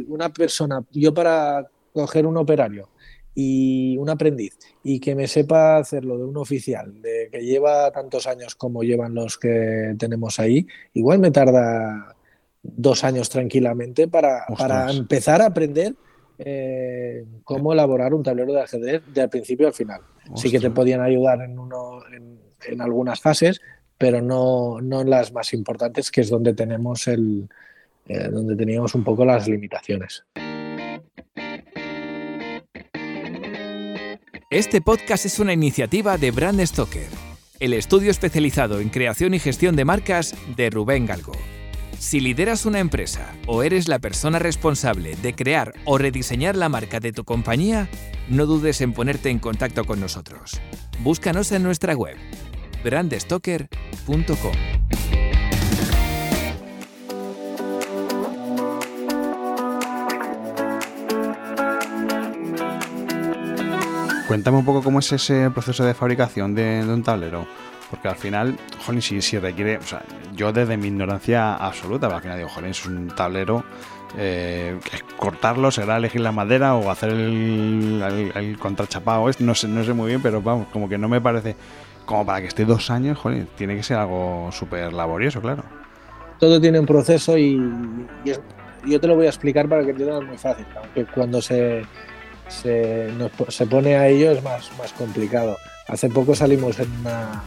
una 0.08 0.32
persona, 0.32 0.84
yo 0.92 1.12
para 1.12 1.68
coger 1.92 2.26
un 2.26 2.36
operario 2.36 2.88
y 3.34 3.96
un 3.98 4.10
aprendiz 4.10 4.58
y 4.82 4.98
que 5.00 5.14
me 5.14 5.28
sepa 5.28 5.76
hacerlo 5.76 6.18
de 6.18 6.24
un 6.24 6.36
oficial, 6.36 7.00
de 7.00 7.28
que 7.30 7.44
lleva 7.44 7.90
tantos 7.92 8.26
años 8.26 8.54
como 8.54 8.82
llevan 8.82 9.14
los 9.14 9.38
que 9.38 9.94
tenemos 9.98 10.40
ahí, 10.40 10.66
igual 10.94 11.18
me 11.18 11.30
tarda 11.30 12.16
dos 12.62 13.04
años 13.04 13.28
tranquilamente 13.28 14.08
para, 14.08 14.44
para 14.56 14.90
empezar 14.90 15.40
a 15.40 15.46
aprender 15.46 15.94
eh, 16.38 17.24
cómo 17.44 17.72
elaborar 17.72 18.14
un 18.14 18.22
tablero 18.22 18.52
de 18.52 18.62
ajedrez 18.62 19.02
de 19.12 19.20
al 19.20 19.28
principio 19.28 19.66
al 19.66 19.72
final. 19.72 20.00
Sí 20.34 20.50
que 20.50 20.60
te 20.60 20.70
podían 20.70 21.00
ayudar 21.00 21.42
en, 21.42 21.58
uno, 21.58 22.00
en, 22.12 22.80
algunas 22.80 23.20
fases, 23.20 23.60
pero 23.96 24.20
no, 24.20 24.80
no, 24.80 25.00
en 25.00 25.10
las 25.10 25.32
más 25.32 25.52
importantes, 25.54 26.10
que 26.10 26.20
es 26.20 26.30
donde 26.30 26.54
tenemos 26.54 27.08
el, 27.08 27.48
eh, 28.06 28.28
donde 28.30 28.56
teníamos 28.56 28.94
un 28.94 29.04
poco 29.04 29.24
las 29.24 29.48
limitaciones. 29.48 30.24
Este 34.50 34.80
podcast 34.80 35.26
es 35.26 35.38
una 35.40 35.52
iniciativa 35.52 36.16
de 36.16 36.30
Brand 36.30 36.64
Stoker, 36.64 37.08
el 37.60 37.74
estudio 37.74 38.10
especializado 38.10 38.80
en 38.80 38.88
creación 38.88 39.34
y 39.34 39.38
gestión 39.38 39.76
de 39.76 39.84
marcas 39.84 40.34
de 40.56 40.70
Rubén 40.70 41.04
Galgo. 41.04 41.32
Si 41.98 42.20
lideras 42.20 42.64
una 42.64 42.78
empresa 42.78 43.34
o 43.46 43.64
eres 43.64 43.88
la 43.88 43.98
persona 43.98 44.38
responsable 44.38 45.16
de 45.16 45.34
crear 45.34 45.74
o 45.84 45.98
rediseñar 45.98 46.56
la 46.56 46.68
marca 46.68 47.00
de 47.00 47.12
tu 47.12 47.24
compañía, 47.24 47.88
no 48.28 48.46
dudes 48.46 48.80
en 48.80 48.92
ponerte 48.92 49.30
en 49.30 49.40
contacto 49.40 49.84
con 49.84 49.98
nosotros. 49.98 50.60
Búscanos 51.00 51.50
en 51.50 51.64
nuestra 51.64 51.94
web 51.94 52.16
brandstoker.com. 52.84 54.52
Cuéntame 64.28 64.58
un 64.58 64.64
poco 64.64 64.82
cómo 64.82 65.00
es 65.00 65.10
ese 65.10 65.50
proceso 65.50 65.84
de 65.84 65.94
fabricación 65.94 66.54
de, 66.54 66.84
un 66.86 67.02
tablero. 67.02 67.46
Porque 67.90 68.08
al 68.08 68.16
final, 68.16 68.58
joder, 68.84 69.02
si, 69.02 69.22
si 69.22 69.38
requiere, 69.38 69.78
yo 70.38 70.52
desde 70.52 70.76
mi 70.76 70.86
ignorancia 70.86 71.54
absoluta, 71.54 72.06
al 72.06 72.22
final 72.22 72.38
digo, 72.38 72.48
joder, 72.48 72.70
es 72.70 72.86
un 72.86 73.08
tablero 73.08 73.64
eh, 74.16 74.78
cortarlo, 75.18 75.70
será 75.70 75.96
elegir 75.96 76.20
la 76.20 76.32
madera 76.32 76.76
o 76.76 76.90
hacer 76.90 77.10
el, 77.10 78.32
el, 78.34 78.58
contrachapado. 78.58 79.28
No 79.40 79.54
sé, 79.54 79.68
no 79.68 79.84
sé 79.84 79.92
muy 79.92 80.08
bien, 80.08 80.22
pero 80.22 80.40
vamos, 80.40 80.68
como 80.68 80.88
que 80.88 80.96
no 80.96 81.08
me 81.08 81.20
parece. 81.20 81.56
Como 82.06 82.24
para 82.24 82.40
que 82.40 82.46
esté 82.46 82.64
dos 82.64 82.90
años, 82.90 83.18
joder, 83.18 83.46
tiene 83.56 83.76
que 83.76 83.82
ser 83.82 83.98
algo 83.98 84.48
súper 84.50 84.94
laborioso, 84.94 85.42
claro. 85.42 85.62
Todo 86.38 86.58
tiene 86.58 86.80
un 86.80 86.86
proceso 86.86 87.36
y, 87.36 87.60
yo 88.86 89.00
te 89.00 89.06
lo 89.06 89.16
voy 89.16 89.26
a 89.26 89.28
explicar 89.28 89.68
para 89.68 89.84
que 89.84 89.90
entiendas 89.90 90.22
muy 90.22 90.38
fácil, 90.38 90.64
aunque 90.80 91.04
cuando 91.04 91.42
se, 91.42 91.82
se, 92.46 93.10
se 93.48 93.66
pone 93.66 93.96
a 93.96 94.08
ello 94.08 94.30
es 94.30 94.42
más, 94.42 94.70
más 94.78 94.92
complicado. 94.94 95.58
Hace 95.86 96.08
poco 96.08 96.34
salimos 96.34 96.78
en 96.78 96.90
una, 97.00 97.42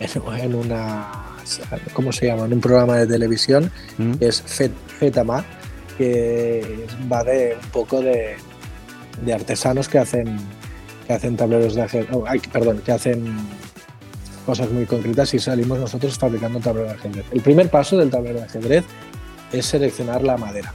en, 0.00 0.54
una 0.54 1.27
¿cómo 1.92 2.12
se 2.12 2.26
llama? 2.26 2.44
En 2.46 2.54
un 2.54 2.60
programa 2.60 2.96
de 2.96 3.06
televisión 3.06 3.70
mm. 3.98 4.14
que 4.14 4.28
es 4.28 4.42
Fetama, 4.98 5.44
que 5.96 6.86
va 7.10 7.24
de 7.24 7.56
un 7.62 7.70
poco 7.70 8.00
de, 8.00 8.36
de 9.24 9.32
artesanos 9.32 9.88
que 9.88 9.98
hacen 9.98 10.38
que 11.06 11.14
hacen 11.14 11.36
tableros 11.36 11.74
de 11.74 11.82
ajedrez, 11.82 12.10
oh, 12.12 12.24
perdón, 12.52 12.82
que 12.84 12.92
hacen 12.92 13.34
cosas 14.44 14.70
muy 14.70 14.84
concretas 14.84 15.32
y 15.32 15.38
salimos 15.38 15.78
nosotros 15.78 16.18
fabricando 16.18 16.60
tableros 16.60 16.90
de 16.90 16.98
ajedrez. 16.98 17.24
El 17.32 17.40
primer 17.40 17.70
paso 17.70 17.96
del 17.96 18.10
tablero 18.10 18.40
de 18.40 18.44
ajedrez 18.44 18.84
es 19.52 19.64
seleccionar 19.64 20.22
la 20.22 20.36
madera. 20.36 20.72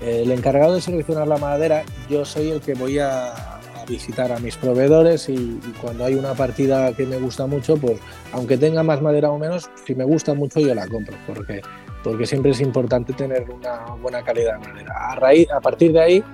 El 0.00 0.30
encargado 0.30 0.74
de 0.74 0.80
seleccionar 0.80 1.26
la 1.26 1.36
madera, 1.36 1.84
yo 2.08 2.24
soy 2.24 2.50
el 2.50 2.60
que 2.60 2.74
voy 2.74 2.98
a, 3.00 3.60
visitar 3.92 4.32
a 4.32 4.38
mis 4.38 4.56
proveedores 4.56 5.28
y, 5.28 5.60
cuando 5.80 6.04
hay 6.04 6.14
una 6.14 6.32
partida 6.32 6.92
que 6.94 7.04
me 7.04 7.18
gusta 7.18 7.46
mucho, 7.46 7.76
pues 7.76 8.00
aunque 8.32 8.56
tenga 8.56 8.82
más 8.82 9.02
madera 9.02 9.30
o 9.30 9.38
menos, 9.38 9.70
si 9.84 9.94
me 9.94 10.04
gusta 10.04 10.34
mucho 10.34 10.60
yo 10.60 10.74
la 10.74 10.86
compro, 10.88 11.14
porque, 11.26 11.60
porque 12.02 12.26
siempre 12.26 12.52
es 12.52 12.60
importante 12.60 13.12
tener 13.12 13.48
una 13.50 13.94
buena 14.00 14.22
calidad 14.22 14.58
de 14.58 14.68
madera. 14.68 14.94
A, 15.10 15.14
raíz, 15.16 15.50
a 15.50 15.60
partir 15.60 15.92
de 15.92 16.00
ahí 16.00 16.24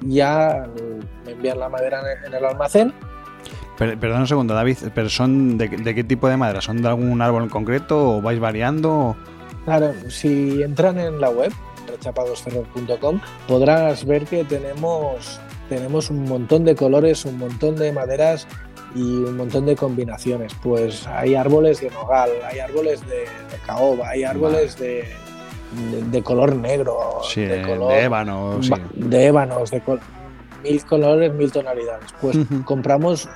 ya 0.00 0.66
me 1.24 1.32
envían 1.32 1.60
la 1.60 1.68
madera 1.68 2.02
en 2.26 2.34
el 2.34 2.44
almacén. 2.44 2.92
perdón 3.78 4.22
un 4.22 4.26
segundo, 4.26 4.54
David, 4.54 4.78
pero 4.92 5.08
son 5.08 5.56
de, 5.58 5.70
qué 5.70 6.04
tipo 6.04 6.28
de 6.28 6.36
madera? 6.36 6.60
¿Son 6.60 6.82
de 6.82 6.88
algún 6.88 7.22
árbol 7.22 7.44
en 7.44 7.48
concreto 7.48 8.16
o 8.16 8.20
vais 8.20 8.40
variando? 8.40 9.16
Claro, 9.64 9.92
si 10.08 10.62
entran 10.62 10.98
en 10.98 11.20
la 11.20 11.30
web, 11.30 11.52
rechapadosferrer.com, 11.86 13.20
podrás 13.46 14.04
ver 14.04 14.24
que 14.24 14.44
tenemos 14.44 15.40
tenemos 15.68 16.10
un 16.10 16.24
montón 16.24 16.64
de 16.64 16.74
colores, 16.74 17.24
un 17.24 17.38
montón 17.38 17.76
de 17.76 17.92
maderas 17.92 18.46
y 18.94 19.00
un 19.00 19.36
montón 19.36 19.66
de 19.66 19.76
combinaciones. 19.76 20.52
Pues 20.62 21.06
hay 21.06 21.34
árboles 21.34 21.80
de 21.80 21.90
nogal, 21.90 22.30
hay 22.44 22.60
árboles 22.60 23.06
de, 23.06 23.26
caoba, 23.66 24.10
hay 24.10 24.24
árboles 24.24 24.78
de, 24.78 25.04
de, 26.10 26.22
color 26.22 26.56
negro, 26.56 27.20
de, 27.34 27.62
color, 27.62 27.92
de 27.92 28.02
ébano, 28.04 28.60
de 28.94 29.26
ébanos, 29.26 29.70
de 29.70 29.82
mil 30.62 30.84
colores, 30.84 31.32
mil 31.34 31.52
tonalidades. 31.52 32.12
Pues 32.20 32.38
compramos 32.64 33.28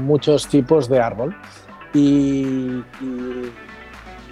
muchos 0.00 0.46
tipos 0.46 0.88
de 0.88 1.00
árbol 1.00 1.36
y, 1.92 2.82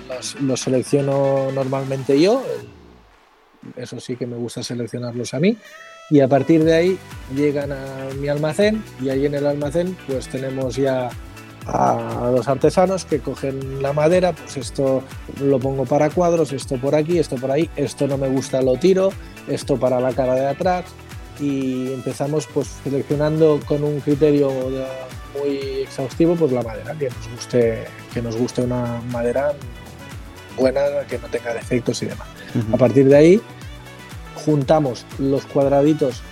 los, 0.09 0.41
los, 0.41 0.61
selecciono 0.61 1.51
normalmente 1.53 2.21
yo. 2.21 2.43
Eso 3.75 3.99
sí 3.99 4.15
que 4.15 4.29
me 4.29 4.37
gusta 4.37 4.63
seleccionarlos 4.63 5.35
a 5.35 5.41
mí 5.41 5.57
y 6.11 6.21
a 6.21 6.29
partir 6.29 6.65
de 6.65 6.75
ahí 6.75 6.99
llegan 7.35 7.73
a 7.73 8.09
mi 8.21 8.29
almacén 8.29 8.83
y 9.01 9.09
ahí 9.09 9.27
en 9.27 9.35
el 9.35 9.47
almacén 9.47 9.97
pues 10.07 10.29
tenemos 10.29 10.77
ya 10.77 11.11
a 11.67 12.31
los 12.33 12.47
artesanos 12.47 13.05
que 13.05 13.19
cogen 13.19 13.83
la 13.83 13.93
madera, 13.93 14.33
pues 14.33 14.57
esto 14.57 15.03
lo 15.41 15.59
pongo 15.59 15.85
para 15.85 16.11
cuadros, 16.11 16.53
esto 16.53 16.77
por 16.77 16.95
aquí, 16.95 17.19
esto 17.19 17.37
por 17.37 17.51
ahí, 17.51 17.69
esto 17.75 18.07
no 18.07 18.17
me 18.17 18.29
gusta, 18.29 18.63
lo 18.63 18.77
tiro, 18.77 19.11
esto 19.49 19.77
para 19.77 19.99
la 19.99 20.13
cara 20.13 20.35
de 20.35 20.47
atrás 20.47 20.85
y 21.41 21.93
empezamos 21.93 22.47
pues 22.55 22.69
seleccionando 22.85 23.61
con 23.67 23.83
un 23.83 24.01
criterio 24.01 24.51
muy 25.37 25.83
exhaustivo 25.83 26.37
pues 26.37 26.53
la 26.53 26.63
madera, 26.63 26.95
que 26.95 27.09
nos 27.09 27.31
guste, 27.35 27.85
que 28.15 28.23
nos 28.23 28.37
guste 28.37 28.63
una 28.63 29.01
madera 29.11 29.53
buena, 30.57 30.81
que 31.09 31.19
no 31.19 31.27
tenga 31.29 31.53
defectos 31.53 32.03
y 32.03 32.07
demás. 32.07 32.29
A 32.73 32.77
partir 32.77 33.09
de 33.09 33.17
ahí 33.17 33.43
juntamos 34.37 35.05
los 35.19 35.47
cuadraditos 35.47 36.23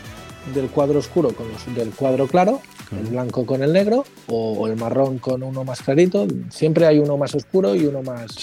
del 0.52 0.68
cuadro 0.68 0.98
oscuro 0.98 1.34
con 1.34 1.50
los 1.50 1.74
del 1.74 1.90
cuadro 1.90 2.26
claro, 2.26 2.60
el 2.92 3.06
blanco 3.06 3.46
con 3.46 3.62
el 3.62 3.72
negro 3.72 4.04
o, 4.28 4.66
el 4.68 4.76
marrón 4.76 5.18
con 5.18 5.42
uno 5.42 5.64
más 5.64 5.82
clarito. 5.82 6.26
Siempre 6.50 6.86
hay 6.86 6.98
uno 6.98 7.16
más 7.16 7.34
oscuro 7.34 7.74
y 7.74 7.86
uno 7.86 8.02
más, 8.02 8.36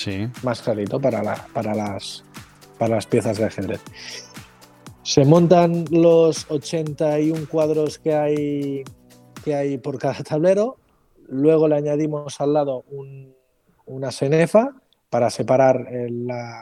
más 0.43 0.61
clarito 0.61 0.99
para, 0.99 1.21
la, 1.23 1.47
para, 1.53 1.75
las, 1.75 2.23
para 2.77 2.95
las 2.95 3.05
piezas 3.05 3.37
de 3.37 3.45
ajedrez. 3.45 3.81
Se 5.03 5.25
montan 5.25 5.85
los 5.89 6.49
81 6.49 7.47
cuadros 7.49 7.99
que 7.99 8.13
hay, 8.13 8.83
que 9.43 9.55
hay 9.55 9.77
por 9.77 9.97
cada 9.97 10.23
tablero. 10.23 10.77
Luego 11.27 11.67
le 11.67 11.75
añadimos 11.75 12.41
al 12.41 12.53
lado 12.53 12.83
una 13.85 14.11
cenefa 14.11 14.75
para 15.09 15.29
separar 15.29 15.87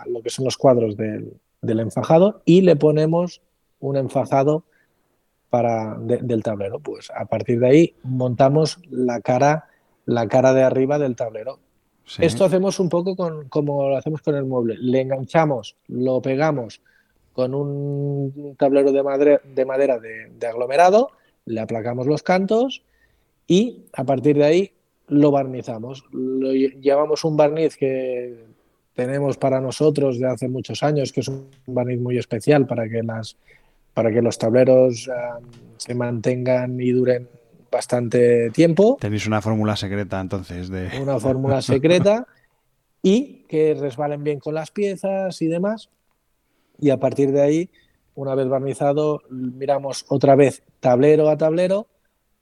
lo 0.07 0.21
que 0.21 0.29
son 0.29 0.45
los 0.45 0.57
cuadros 0.57 0.95
del, 0.95 1.39
del 1.61 1.79
enfajado 1.79 2.41
y 2.45 2.61
le 2.61 2.75
ponemos 2.75 3.41
un 3.79 3.97
enfajado 3.97 4.63
para 5.49 5.97
del 5.97 6.43
tablero. 6.43 6.79
Pues 6.79 7.11
a 7.15 7.25
partir 7.25 7.59
de 7.59 7.67
ahí 7.67 7.95
montamos 8.03 8.79
la 8.89 9.21
cara, 9.21 9.67
la 10.05 10.27
cara 10.27 10.53
de 10.53 10.63
arriba 10.63 10.99
del 10.99 11.15
tablero. 11.15 11.59
Esto 12.17 12.43
hacemos 12.43 12.79
un 12.79 12.89
poco 12.89 13.15
con, 13.15 13.49
como 13.49 13.87
lo 13.87 13.95
hacemos 13.95 14.21
con 14.21 14.35
el 14.35 14.45
mueble. 14.45 14.77
Le 14.79 15.01
enganchamos, 15.01 15.75
lo 15.87 16.21
pegamos 16.21 16.81
con 17.33 17.53
un 17.53 18.55
tablero 18.57 18.91
de, 18.91 19.03
madera, 19.03 19.41
de, 19.43 19.65
madera 19.65 19.99
de, 19.99 20.47
aglomerado, 20.47 21.11
le 21.45 21.61
aplacamos 21.61 22.07
los 22.07 22.23
cantos 22.23 22.83
y 23.47 23.85
a 23.93 24.03
partir 24.03 24.37
de 24.37 24.43
ahí 24.43 24.73
lo 25.07 25.31
barnizamos. 25.31 26.03
Lo, 26.11 26.51
llevamos 26.51 27.23
un 27.23 27.37
barniz 27.37 27.77
que 27.77 28.48
tenemos 28.93 29.37
para 29.37 29.61
nosotros 29.61 30.19
de 30.19 30.27
hace 30.27 30.47
muchos 30.47 30.83
años, 30.83 31.11
que 31.11 31.21
es 31.21 31.27
un 31.27 31.49
barniz 31.67 31.99
muy 31.99 32.17
especial 32.17 32.65
para 32.67 32.87
que, 32.89 33.01
las, 33.03 33.37
para 33.93 34.11
que 34.11 34.21
los 34.21 34.37
tableros 34.37 35.09
se 35.77 35.95
mantengan 35.95 36.79
y 36.79 36.91
duren 36.91 37.27
bastante 37.71 38.49
tiempo. 38.51 38.97
Tenéis 38.99 39.27
una 39.27 39.41
fórmula 39.41 39.75
secreta 39.75 40.19
entonces 40.19 40.69
de... 40.69 40.89
Una 41.01 41.19
fórmula 41.19 41.61
secreta 41.61 42.27
y 43.01 43.45
que 43.47 43.75
resbalen 43.75 44.23
bien 44.23 44.39
con 44.39 44.53
las 44.53 44.71
piezas 44.71 45.41
y 45.41 45.47
demás. 45.47 45.89
Y 46.79 46.89
a 46.89 46.97
partir 46.97 47.31
de 47.31 47.41
ahí, 47.41 47.69
una 48.15 48.35
vez 48.35 48.47
barnizado, 48.47 49.21
miramos 49.29 50.05
otra 50.09 50.35
vez 50.35 50.63
tablero 50.79 51.29
a 51.29 51.37
tablero, 51.37 51.87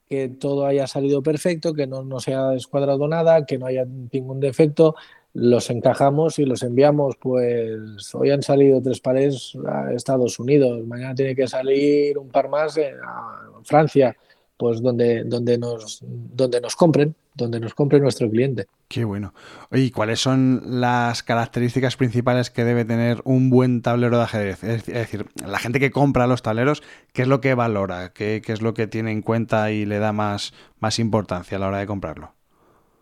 que 0.08 0.28
todo 0.28 0.66
haya 0.66 0.86
salido 0.86 1.22
perfecto, 1.22 1.74
que 1.74 1.86
no, 1.86 2.02
no 2.02 2.20
se 2.20 2.32
haya 2.34 2.48
descuadrado 2.50 3.06
nada, 3.08 3.44
que 3.44 3.58
no 3.58 3.66
haya 3.66 3.84
ningún 3.84 4.40
defecto, 4.40 4.94
los 5.34 5.70
encajamos 5.70 6.38
y 6.38 6.44
los 6.44 6.62
enviamos. 6.62 7.16
Pues 7.20 8.14
hoy 8.14 8.30
han 8.30 8.42
salido 8.42 8.80
tres 8.82 9.00
pares 9.00 9.56
a 9.66 9.92
Estados 9.92 10.38
Unidos, 10.38 10.84
mañana 10.86 11.14
tiene 11.14 11.34
que 11.34 11.46
salir 11.46 12.18
un 12.18 12.28
par 12.28 12.48
más 12.48 12.78
a 12.78 13.50
Francia, 13.64 14.16
pues 14.56 14.82
donde, 14.82 15.22
donde, 15.24 15.56
nos, 15.56 16.00
donde 16.02 16.60
nos 16.60 16.74
compren, 16.74 17.14
donde 17.34 17.60
nos 17.60 17.74
compre 17.74 18.00
nuestro 18.00 18.28
cliente. 18.28 18.66
Qué 18.88 19.04
bueno. 19.04 19.32
Oye, 19.70 19.92
¿cuáles 19.92 20.18
son 20.18 20.80
las 20.80 21.22
características 21.22 21.96
principales 21.96 22.50
que 22.50 22.64
debe 22.64 22.84
tener 22.84 23.20
un 23.24 23.50
buen 23.50 23.82
tablero 23.82 24.16
de 24.16 24.24
ajedrez? 24.24 24.64
Es 24.64 24.86
decir, 24.86 25.26
la 25.46 25.58
gente 25.58 25.78
que 25.78 25.90
compra 25.90 26.26
los 26.26 26.42
tableros, 26.42 26.82
¿qué 27.12 27.22
es 27.22 27.28
lo 27.28 27.40
que 27.40 27.54
valora? 27.54 28.12
¿Qué, 28.12 28.42
qué 28.44 28.52
es 28.52 28.62
lo 28.62 28.74
que 28.74 28.86
tiene 28.86 29.12
en 29.12 29.22
cuenta 29.22 29.70
y 29.70 29.84
le 29.84 29.98
da 29.98 30.12
más, 30.12 30.54
más 30.80 30.98
importancia 30.98 31.56
a 31.56 31.60
la 31.60 31.68
hora 31.68 31.78
de 31.78 31.86
comprarlo? 31.86 32.32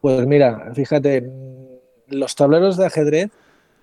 Pues 0.01 0.27
mira, 0.27 0.73
fíjate, 0.75 1.31
los 2.09 2.35
tableros 2.35 2.77
de 2.77 2.87
ajedrez 2.87 3.31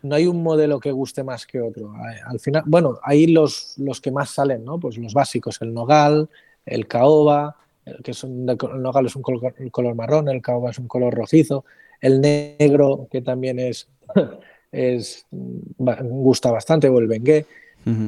no 0.04 0.16
hay 0.16 0.28
un 0.28 0.44
modelo 0.44 0.80
que 0.80 0.92
guste 0.92 1.24
más 1.24 1.48
que 1.48 1.62
otro. 1.62 1.94
Al 2.28 2.40
final, 2.40 2.64
bueno, 2.66 3.00
hay 3.02 3.28
los, 3.28 3.74
los 3.78 4.02
que 4.02 4.12
más 4.12 4.32
salen, 4.32 4.66
¿no? 4.66 4.80
Pues 4.80 4.98
los 4.98 5.14
básicos, 5.14 5.62
el 5.62 5.74
nogal, 5.74 6.30
el 6.66 6.88
caoba, 6.88 7.56
que 8.04 8.12
es 8.12 8.24
el 8.24 8.46
nogal 8.46 9.06
es 9.06 9.16
un 9.16 9.22
color, 9.22 9.96
marrón, 9.96 10.30
el 10.30 10.42
caoba 10.42 10.72
es 10.72 10.78
un 10.78 10.88
color 10.88 11.14
rojizo, 11.14 11.64
el 12.02 12.20
negro, 12.22 13.08
que 13.10 13.22
también 13.22 13.60
es, 13.60 13.88
es 14.72 15.26
gusta 15.30 16.52
bastante, 16.52 16.90
o 16.90 17.00
el 17.00 17.08
bengué. 17.08 17.46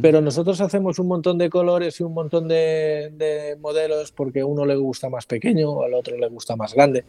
Pero 0.01 0.21
nosotros 0.21 0.61
hacemos 0.61 0.99
un 0.99 1.07
montón 1.07 1.37
de 1.37 1.49
colores 1.49 1.99
y 1.99 2.03
un 2.03 2.13
montón 2.13 2.47
de, 2.47 3.11
de 3.11 3.57
modelos 3.59 4.13
porque 4.13 4.39
a 4.39 4.45
uno 4.45 4.65
le 4.65 4.77
gusta 4.77 5.09
más 5.09 5.25
pequeño, 5.25 5.81
al 5.81 5.93
otro 5.95 6.15
le 6.17 6.29
gusta 6.29 6.55
más 6.55 6.73
grande. 6.73 7.03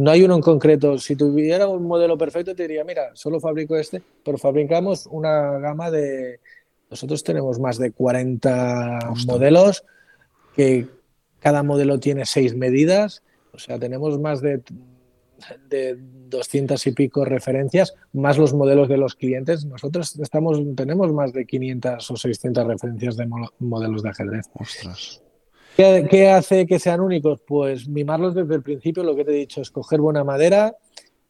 No 0.00 0.10
hay 0.10 0.22
uno 0.22 0.34
en 0.34 0.40
concreto. 0.40 0.96
Si 0.96 1.14
tuviera 1.14 1.68
un 1.68 1.84
modelo 1.84 2.16
perfecto, 2.16 2.54
te 2.54 2.62
diría, 2.62 2.84
mira, 2.84 3.10
solo 3.14 3.38
fabrico 3.38 3.76
este, 3.76 4.02
pero 4.24 4.38
fabricamos 4.38 5.06
una 5.10 5.58
gama 5.58 5.90
de... 5.90 6.40
Nosotros 6.88 7.22
tenemos 7.22 7.60
más 7.60 7.76
de 7.76 7.92
40 7.92 9.12
modelos, 9.26 9.84
que 10.56 10.86
cada 11.38 11.62
modelo 11.62 12.00
tiene 12.00 12.24
seis 12.24 12.56
medidas, 12.56 13.22
o 13.52 13.58
sea, 13.58 13.78
tenemos 13.78 14.18
más 14.18 14.40
de 14.40 14.62
de 15.68 15.96
200 16.28 16.86
y 16.86 16.92
pico 16.92 17.24
referencias, 17.24 17.94
más 18.12 18.38
los 18.38 18.54
modelos 18.54 18.88
de 18.88 18.96
los 18.96 19.14
clientes. 19.14 19.64
Nosotros 19.64 20.18
estamos, 20.18 20.60
tenemos 20.76 21.12
más 21.12 21.32
de 21.32 21.46
500 21.46 22.10
o 22.10 22.16
600 22.16 22.66
referencias 22.66 23.16
de 23.16 23.26
modelos 23.58 24.02
de 24.02 24.08
ajedrez. 24.10 24.46
¿Qué, 26.10 26.28
hace 26.28 26.66
que 26.66 26.78
sean 26.78 27.00
únicos? 27.00 27.40
Pues 27.46 27.88
mimarlos 27.88 28.34
desde 28.34 28.54
el 28.54 28.62
principio, 28.62 29.02
lo 29.02 29.16
que 29.16 29.24
te 29.24 29.30
he 29.30 29.34
dicho, 29.34 29.62
escoger 29.62 30.00
buena 30.00 30.24
madera, 30.24 30.76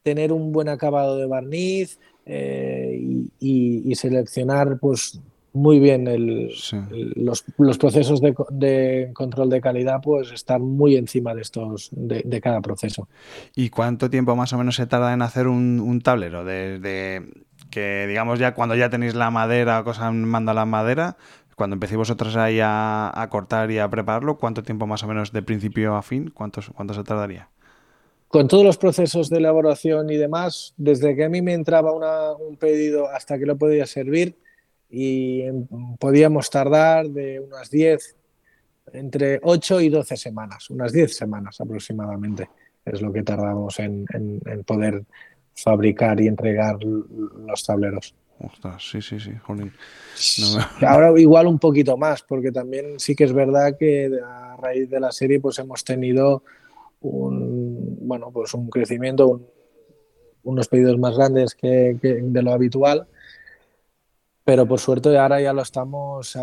tener 0.02 0.32
un 0.32 0.50
buen 0.50 0.68
acabado 0.68 1.16
de 1.16 1.26
barniz 1.26 2.00
eh, 2.26 3.00
y, 3.38 3.94
seleccionar 3.94 4.78
pues 4.80 5.20
muy 5.52 5.78
bien 5.78 6.04
los, 7.16 7.44
procesos 7.78 8.20
de, 8.20 9.10
control 9.14 9.50
de 9.50 9.60
calidad, 9.60 10.00
pues 10.02 10.32
estar 10.32 10.58
muy 10.58 10.96
encima 10.96 11.32
de 11.34 11.42
estos, 11.42 11.90
de, 11.92 12.40
cada 12.40 12.60
proceso. 12.60 13.08
¿Y 13.54 13.68
cuánto 13.68 14.10
tiempo 14.10 14.34
más 14.34 14.52
o 14.52 14.58
menos 14.58 14.74
se 14.74 14.86
tarda 14.86 15.12
en 15.12 15.22
hacer 15.22 15.46
un, 15.46 16.00
tablero? 16.02 16.44
Desde 16.44 17.22
que, 17.70 18.06
digamos, 18.08 18.40
ya 18.40 18.54
cuando 18.54 18.74
ya 18.74 18.90
tenéis 18.90 19.14
la 19.14 19.30
madera, 19.30 19.84
cosa 19.84 20.10
manda 20.10 20.54
la 20.54 20.66
madera, 20.66 21.16
cuando 21.60 21.74
empecéis 21.74 21.98
vosotros 21.98 22.36
ahí 22.36 22.58
a, 22.62 23.28
cortar 23.30 23.70
y 23.70 23.78
a 23.78 23.86
prepararlo, 23.86 24.38
¿cuánto 24.38 24.62
tiempo 24.62 24.86
más 24.86 25.02
o 25.02 25.06
menos 25.06 25.30
de 25.30 25.42
principio 25.42 25.94
a 25.94 26.00
fin? 26.00 26.30
¿Cuánto, 26.30 26.62
cuánto 26.74 26.94
se 26.94 27.04
tardaría? 27.04 27.50
Con 28.28 28.48
todos 28.48 28.64
los 28.64 28.78
procesos 28.78 29.28
de 29.28 29.36
elaboración 29.36 30.08
y 30.08 30.16
demás, 30.16 30.72
desde 30.78 31.14
que 31.14 31.26
a 31.26 31.28
mí 31.28 31.42
me 31.42 31.52
entraba 31.52 31.92
un 31.92 32.56
pedido 32.56 33.10
hasta 33.10 33.38
que 33.38 33.44
lo 33.44 33.58
podía 33.58 33.84
servir, 33.84 34.38
y 34.88 35.42
podíamos 35.98 36.48
tardar 36.48 37.10
de 37.10 37.40
unas 37.40 37.68
10, 37.68 38.16
entre 38.94 39.38
8 39.42 39.82
y 39.82 39.90
12 39.90 40.16
semanas, 40.16 40.70
unas 40.70 40.94
10 40.94 41.14
semanas 41.14 41.60
aproximadamente, 41.60 42.48
es 42.86 43.02
lo 43.02 43.12
que 43.12 43.22
tardamos 43.22 43.78
en, 43.80 44.06
poder 44.64 45.04
fabricar 45.54 46.22
y 46.22 46.26
entregar 46.26 46.78
los 46.82 47.62
tableros. 47.66 48.14
Sí, 48.78 49.02
sí, 49.02 49.18
sí, 49.20 49.32
Ahora 50.86 51.18
igual 51.20 51.46
un 51.46 51.58
poquito 51.58 51.96
más, 51.96 52.22
porque 52.22 52.52
también 52.52 52.98
sí 52.98 53.14
que 53.14 53.24
es 53.24 53.32
verdad 53.32 53.76
que 53.78 54.10
a 54.24 54.56
raíz 54.56 54.88
de 54.88 55.00
la 55.00 55.12
serie 55.12 55.40
pues 55.40 55.58
hemos 55.58 55.84
tenido 55.84 56.42
un, 57.00 57.98
bueno, 58.00 58.30
pues 58.32 58.54
un 58.54 58.68
crecimiento, 58.70 59.40
unos 60.42 60.68
pedidos 60.68 60.98
más 60.98 61.16
grandes 61.16 61.54
que 61.54 61.96
de 62.00 62.42
lo 62.42 62.52
habitual 62.52 63.06
pero 64.50 64.66
por 64.66 64.80
suerte 64.80 65.16
ahora 65.16 65.40
ya 65.40 65.52
lo 65.52 65.62
estamos 65.62 66.36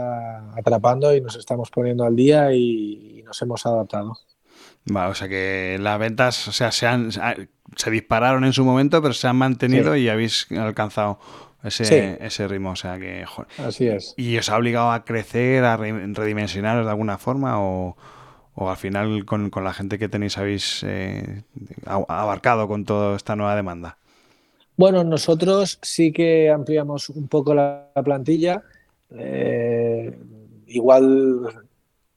atrapando 0.56 1.14
y 1.14 1.20
nos 1.20 1.36
estamos 1.36 1.70
poniendo 1.70 2.06
al 2.06 2.16
día 2.16 2.54
y, 2.54 3.22
nos 3.26 3.42
hemos 3.42 3.66
adaptado. 3.66 4.18
o 4.90 5.14
sea 5.14 5.28
que 5.28 5.78
las 5.82 6.00
ventas, 6.00 6.48
o 6.48 6.54
sea, 6.54 6.72
se, 6.72 6.88
han, 6.88 7.12
se 7.12 7.92
dispararon 7.92 8.46
en 8.46 8.54
su 8.54 8.64
momento, 8.64 9.02
pero 9.02 9.14
se 9.14 9.28
han 9.28 9.36
mantenido 9.36 9.98
y 9.98 10.08
habéis 10.08 10.48
alcanzado 10.52 11.20
ese, 11.64 12.18
ese 12.22 12.48
ritmo. 12.48 12.72
O 12.72 12.76
sea 12.76 12.98
que. 12.98 13.26
Así 13.58 13.88
es. 13.88 14.14
¿Y 14.18 14.38
os 14.38 14.50
ha 14.50 14.58
obligado 14.58 14.92
a 14.92 15.04
crecer, 15.06 15.64
a 15.64 15.78
redimensionaros 15.78 16.86
de 16.86 16.92
alguna 16.92 17.18
forma? 17.18 17.62
O, 17.62 17.96
al 18.56 18.78
final 18.78 19.26
con, 19.26 19.52
la 19.56 19.74
gente 19.74 20.00
que 20.00 20.10
tenéis 20.10 20.38
habéis 20.38 20.84
eh, 20.84 21.44
abarcado 21.86 22.68
con 22.68 22.86
toda 22.86 23.16
esta 23.16 23.36
nueva 23.36 23.56
demanda? 23.56 23.98
Bueno, 24.78 25.04
nosotros 25.04 25.80
sí 25.82 26.12
que 26.12 26.50
ampliamos 26.50 27.10
un 27.10 27.28
poco 27.28 27.54
la, 27.54 27.92
plantilla. 28.04 28.64
Eh, 29.12 30.18
igual 30.68 31.50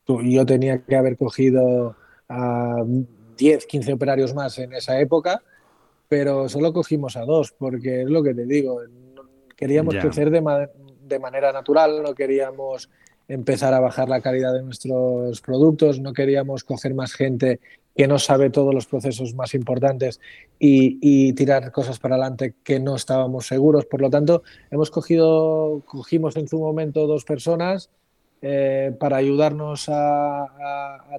yo 0.06 0.46
tenía 0.46 0.78
que 0.78 0.96
haber 0.96 1.16
cogido 1.16 1.94
a 2.28 2.82
10, 3.36 3.66
15 3.66 3.92
operarios 3.94 4.34
más 4.34 4.58
en 4.58 4.72
esa 4.72 5.00
época, 5.00 5.42
pero 6.08 6.48
solo 6.48 6.72
cogimos 6.72 7.16
a 7.16 7.24
dos, 7.24 7.54
porque 7.56 8.02
es 8.02 8.08
lo 8.08 8.22
que 8.22 8.34
te 8.34 8.44
digo, 8.44 8.82
queríamos 9.60 9.94
crecer 9.94 10.30
de, 10.30 10.68
de 11.06 11.18
manera 11.18 11.52
natural, 11.52 12.02
no 12.02 12.14
queríamos 12.14 12.90
empezar 13.28 13.72
a 13.74 13.80
bajar 13.80 14.08
la 14.08 14.20
calidad 14.20 14.52
de 14.52 14.62
nuestros 14.62 15.40
productos, 15.40 16.00
no 16.00 16.12
queríamos 16.12 16.64
coger 16.64 16.94
más 16.94 17.12
gente 17.12 17.60
que 17.96 18.08
no 18.08 18.18
sabe 18.18 18.50
todos 18.50 18.74
los 18.74 18.86
procesos 18.86 19.34
más 19.34 19.54
importantes 19.54 20.20
y, 20.58 21.32
tirar 21.34 21.70
cosas 21.70 21.98
para 21.98 22.14
adelante 22.16 22.54
que 22.64 22.80
no 22.80 22.96
estábamos 22.96 23.46
seguros. 23.46 23.86
Por 23.86 24.00
lo 24.00 24.10
tanto, 24.10 24.42
hemos 24.70 24.90
cogido, 24.90 25.82
cogimos 25.86 26.36
en 26.36 26.48
su 26.48 26.58
momento 26.58 27.06
dos 27.06 27.24
personas 27.24 27.90
eh, 28.42 28.92
para 28.98 29.18
ayudarnos 29.18 29.88
a, 29.88 30.46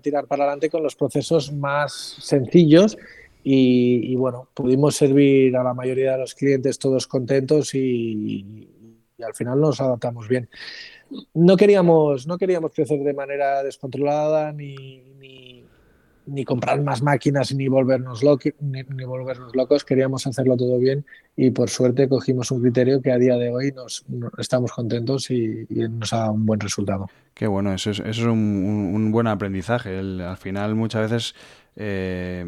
tirar 0.02 0.26
para 0.26 0.44
adelante 0.44 0.70
con 0.70 0.82
los 0.82 0.96
procesos 0.96 1.52
más 1.54 2.18
sencillos 2.20 2.98
y, 3.44 4.16
bueno, 4.16 4.50
pudimos 4.54 4.96
servir 4.96 5.56
a 5.58 5.64
la 5.64 5.74
mayoría 5.74 6.14
de 6.14 6.20
los 6.20 6.36
clientes 6.36 6.78
todos 6.78 7.08
contentos 7.08 7.74
y, 7.74 8.68
al 9.24 9.36
final 9.36 9.60
nos 9.60 9.80
adaptamos 9.80 10.28
bien. 10.28 10.50
No 11.34 11.56
queríamos, 11.56 12.26
no 12.26 12.38
queríamos 12.38 12.72
crecer 12.74 13.00
de 13.04 13.14
manera 13.14 13.62
descontrolada 13.62 14.52
ni, 14.52 15.04
ni 15.20 15.52
ni 16.26 16.46
comprar 16.46 16.82
más 16.82 17.02
máquinas 17.02 17.54
ni 17.54 17.68
volvernos, 17.68 18.22
ni, 18.60 19.04
volvernos 19.06 19.56
locos, 19.56 19.84
queríamos 19.84 20.26
hacerlo 20.28 20.56
todo 20.56 20.78
bien 20.78 21.06
y 21.36 21.52
por 21.52 21.70
suerte 21.70 22.08
cogimos 22.08 22.52
un 22.52 22.62
criterio 22.62 23.02
que 23.02 23.12
a 23.12 23.18
día 23.18 23.38
de 23.38 23.52
hoy 23.52 23.72
nos, 23.72 24.06
estamos 24.38 24.72
contentos 24.72 25.30
y, 25.32 25.68
nos 25.70 26.12
da 26.12 26.32
un 26.32 26.46
buen 26.46 26.60
resultado. 26.60 27.10
Qué 27.34 27.48
bueno, 27.48 27.74
eso 27.74 27.92
es, 27.92 28.00
eso 28.00 28.10
es 28.22 28.28
un, 28.28 29.12
buen 29.12 29.28
aprendizaje. 29.28 29.98
al 29.98 30.38
final 30.38 30.76
muchas 30.76 31.10
veces 31.10 31.36
eh, 31.76 32.46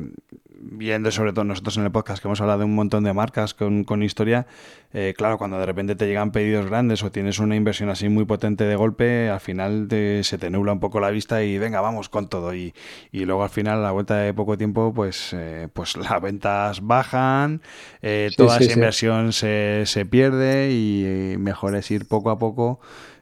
viendo 0.65 1.11
sobre 1.11 1.33
todo 1.33 1.45
nosotros 1.45 1.77
en 1.77 1.83
el 1.83 1.91
podcast 1.91 2.21
que 2.21 2.27
hemos 2.27 2.41
hablado 2.41 2.59
de 2.59 2.65
un 2.65 2.75
montón 2.75 3.03
de 3.03 3.13
marcas 3.13 3.53
con, 3.53 4.03
historia, 4.03 4.47
eh, 4.93 5.13
claro, 5.17 5.37
cuando 5.37 5.57
de 5.57 5.65
repente 5.65 5.95
te 5.95 6.05
llegan 6.07 6.31
pedidos 6.31 6.65
grandes 6.65 7.03
o 7.03 7.11
tienes 7.11 7.39
una 7.39 7.55
inversión 7.55 7.89
así 7.89 8.09
muy 8.09 8.25
potente 8.25 8.63
de 8.65 8.75
golpe, 8.75 9.29
al 9.29 9.39
final 9.39 9.87
se 9.89 10.37
te 10.37 10.49
nubla 10.49 10.73
un 10.73 10.79
poco 10.79 10.99
la 10.99 11.09
vista 11.09 11.43
y 11.43 11.57
venga, 11.57 11.81
vamos 11.81 12.09
con 12.09 12.27
todo. 12.27 12.53
Y, 12.53 12.73
luego 13.11 13.43
al 13.43 13.49
final, 13.49 13.79
a 13.79 13.81
la 13.81 13.91
vuelta 13.91 14.17
de 14.17 14.33
poco 14.33 14.57
tiempo, 14.57 14.93
pues, 14.93 15.31
eh, 15.33 15.67
pues 15.71 15.97
las 15.97 16.21
ventas 16.21 16.81
bajan, 16.81 17.61
eh, 18.01 18.29
toda 18.35 18.57
esa 18.57 18.73
inversión 18.73 19.33
se, 19.33 19.83
se 19.85 20.05
pierde 20.05 20.71
y 20.71 21.35
mejor 21.37 21.75
es 21.75 21.89
ir 21.91 22.07
poco 22.07 22.29
a 22.29 22.37
poco 22.37 22.79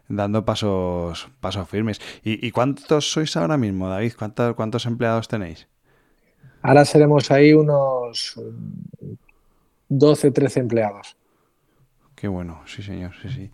dando 0.07 0.43
pasos, 0.43 1.29
pasos 1.39 1.69
firmes. 1.69 2.01
¿Y, 2.23 2.45
¿Y, 2.45 2.51
cuántos 2.51 3.11
sois 3.11 3.37
ahora 3.37 3.57
mismo, 3.57 3.87
David? 3.87 4.13
¿Cuántos, 4.17 4.55
¿Cuántos 4.55 4.85
empleados 4.85 5.29
tenéis? 5.29 5.67
Ahora 6.61 6.85
seremos 6.85 7.31
ahí 7.31 7.53
unos 7.53 8.39
12, 9.89 10.31
13 10.31 10.59
empleados. 10.59 11.17
Qué 12.15 12.27
bueno, 12.27 12.61
sí 12.65 12.83
señor, 12.83 13.13
sí, 13.21 13.29
sí. 13.29 13.51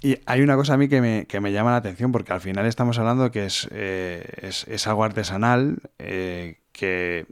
Y 0.00 0.18
hay 0.26 0.42
una 0.42 0.56
cosa 0.56 0.74
a 0.74 0.76
mí 0.76 0.88
que 0.88 1.00
me, 1.00 1.52
llama 1.52 1.72
la 1.72 1.76
atención, 1.76 2.12
porque 2.12 2.32
al 2.32 2.40
final 2.40 2.66
estamos 2.66 2.98
hablando 2.98 3.30
que 3.30 3.46
es, 3.46 3.68
eh, 3.72 4.24
es, 4.42 4.86
algo 4.86 5.04
artesanal, 5.04 5.78
eh, 5.98 6.58
que 6.72 7.26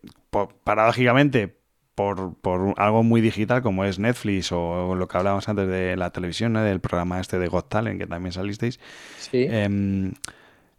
paradójicamente 0.65 1.57
por, 1.95 2.35
algo 2.77 3.03
muy 3.03 3.21
digital 3.21 3.63
como 3.63 3.85
es 3.85 3.99
Netflix 3.99 4.53
o, 4.53 4.95
lo 4.95 5.09
que 5.09 5.17
hablábamos 5.17 5.49
antes 5.49 5.69
de 5.69 5.97
la 5.97 6.11
televisión, 6.11 6.55
del 6.55 6.81
programa 6.81 7.21
este 7.21 7.39
de 7.39 7.49
Got 7.49 7.69
Talent, 7.69 8.01
que 8.01 8.07
también 8.07 8.33
salisteis, 8.33 8.81
sí. 9.19 9.47
Em, 9.49 10.13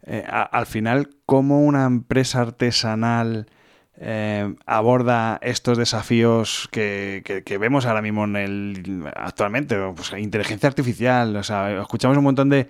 eh, 0.02 0.24
al 0.26 0.66
final, 0.66 1.10
como 1.26 1.62
una 1.62 1.84
empresa 1.84 2.40
artesanal 2.40 3.46
eh, 4.00 4.54
aborda 4.64 5.40
estos 5.42 5.76
desafíos 5.76 6.68
que, 6.70 7.42
vemos 7.60 7.84
ahora 7.84 8.00
mismo 8.00 8.24
en 8.24 8.36
el 8.36 9.04
actualmente, 9.16 9.76
pues 9.96 10.12
inteligencia 10.16 10.68
artificial, 10.68 11.34
o 11.34 11.42
sea, 11.42 11.80
escuchamos 11.80 12.16
un 12.16 12.22
montón 12.24 12.48
de, 12.48 12.68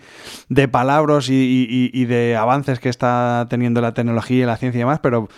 palabras 0.68 1.28
y, 1.28 2.04
de 2.06 2.34
avances 2.34 2.80
que 2.80 2.88
está 2.88 3.46
teniendo 3.50 3.82
la 3.82 3.92
tecnología 3.92 4.42
y 4.44 4.46
la 4.46 4.56
ciencia 4.56 4.78
y 4.78 4.80
demás, 4.80 5.00
pero 5.02 5.28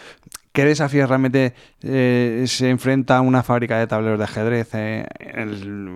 ¿qué 0.53 0.65
desafíos 0.65 1.09
realmente 1.09 1.55
eh, 1.83 2.45
se 2.47 2.71
enfrenta 2.71 3.21
una 3.21 3.43
fábrica 3.43 3.79
de 3.79 3.89
tableros 3.89 4.19
de 4.19 4.25
ajedrez 4.25 4.75
eh, 4.75 5.07
en, 5.19 5.49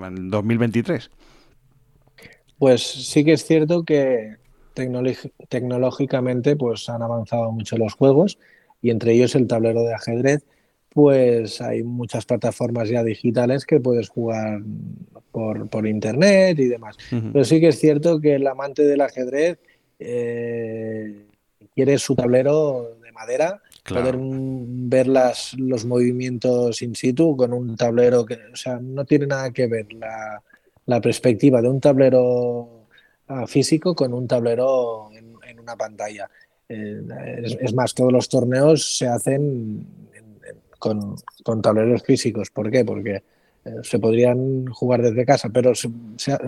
el, 0.03 0.31
2023? 0.31 1.11
Pues 2.59 2.83
sí 2.83 3.25
que 3.25 3.35
es 3.35 3.45
cierto 3.45 3.85
que 3.85 4.39
tecnológicamente 4.75 6.57
pues 6.57 6.89
han 6.89 7.03
avanzado 7.03 7.53
mucho 7.53 7.77
los 7.77 7.95
juegos 7.95 8.39
y 8.85 8.91
entre 8.91 9.15
ellos 9.15 9.35
el 9.35 9.47
tablero 9.47 9.83
de 9.83 9.95
ajedrez, 9.95 10.45
pues 10.91 11.63
hay 11.63 11.83
muchas 11.83 12.27
plataformas 12.27 12.91
ya 12.91 13.03
digitales 13.03 13.65
que 13.65 13.81
puedes 13.81 14.11
jugar 14.11 14.61
por, 15.33 15.87
internet 15.87 16.59
y 16.59 16.67
demás. 16.67 16.99
Pero 17.11 17.45
sí 17.47 17.61
que 17.61 17.69
es 17.69 17.81
cierto 17.81 18.21
que 18.21 18.35
el 18.35 18.47
amante 18.47 18.83
del 18.83 19.01
ajedrez 19.01 19.59
eh, 19.99 21.25
quiere 21.75 21.97
su 21.97 22.15
tablero 22.15 22.99
de 23.03 23.11
madera, 23.13 23.63
poder 23.89 24.17
ver 24.19 25.07
las, 25.07 25.55
los 25.55 25.87
movimientos 25.87 26.83
in 26.83 26.95
situ 26.95 27.39
con 27.39 27.55
un 27.55 27.77
tablero 27.77 28.27
que, 28.27 28.35
o 28.53 28.57
sea, 28.57 28.79
no 28.83 29.07
tiene 29.07 29.29
nada 29.29 29.51
que 29.51 29.67
ver 29.67 29.91
la, 29.95 30.43
la 30.85 31.01
perspectiva 31.01 31.63
de 31.63 31.71
un 31.71 31.81
tablero 31.81 32.87
ah, 33.29 33.47
físico 33.47 33.95
con 33.95 34.13
un 34.13 34.29
tablero 34.29 35.09
en 35.15 35.59
una 35.59 35.75
pantalla. 35.75 36.29
Es, 36.69 37.75
más, 37.75 37.95
todos 37.95 38.13
los 38.13 38.29
torneos 38.29 38.97
se 38.97 39.07
hacen 39.07 39.87
con, 40.79 41.17
con 41.43 41.63
tableros 41.63 42.03
físicos. 42.03 42.51
¿Por 42.51 42.71
qué? 42.71 42.85
Porque 42.85 43.23
eh, 43.65 43.77
se 43.83 43.99
podrían 43.99 44.67
jugar 44.67 45.01
desde 45.01 45.25
casa, 45.25 45.49
pero 45.49 45.73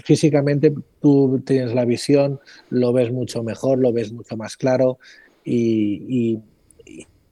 físicamente 0.04 0.74
tú 1.00 1.42
tienes 1.46 1.74
la 1.74 1.86
visión, 1.86 2.40
lo 2.68 2.92
ves 2.92 3.10
mucho 3.10 3.42
mejor, 3.42 3.78
lo 3.78 3.92
ves 3.92 4.12
mucho 4.12 4.36
más 4.36 4.56
claro 4.56 4.98
y, 5.42 6.38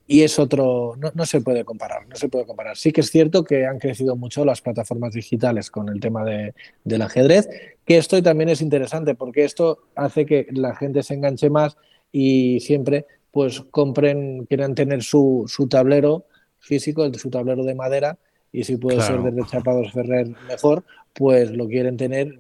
es 0.07 0.39
otro, 0.39 0.95
no, 1.15 1.27
se 1.27 1.41
puede 1.41 1.65
comparar, 1.65 2.07
no 2.09 2.17
se 2.17 2.29
puede 2.29 2.47
comparar. 2.47 2.77
Sí 2.77 2.93
que 2.93 3.01
es 3.01 3.11
cierto 3.11 3.43
que 3.45 3.67
han 3.67 3.79
crecido 3.79 4.17
mucho 4.17 4.45
las 4.45 4.63
plataformas 4.63 5.13
digitales 5.13 5.71
con 5.71 5.89
el 5.89 6.01
tema 6.01 6.25
de, 6.25 6.55
del 6.85 7.03
ajedrez, 7.03 7.49
que 7.85 7.99
esto 7.99 8.23
también 8.23 8.49
es 8.49 8.63
interesante 8.63 9.15
porque 9.15 9.45
esto 9.45 9.81
hace 9.95 10.25
que 10.25 10.47
la 10.51 10.77
gente 10.77 11.03
se 11.03 11.15
enganche 11.15 11.51
más 11.51 11.77
y 12.15 12.61
siempre 12.61 13.07
pues 13.33 13.61
compren, 13.73 14.47
quieran 14.47 14.77
tener 14.77 15.03
su, 15.03 15.45
su 15.49 15.67
tablero 15.67 16.27
físico, 16.61 17.13
su 17.15 17.29
tablero 17.29 17.65
de 17.65 17.75
madera 17.75 18.17
y 18.53 18.63
si 18.63 18.77
puede 18.77 19.01
ser 19.01 19.21
de 19.21 19.45
Chapados 19.47 19.91
Ferrer 19.93 20.29
mejor, 20.47 20.85
pues 21.13 21.51
lo 21.51 21.67
quieren 21.67 21.97
tener 21.97 22.39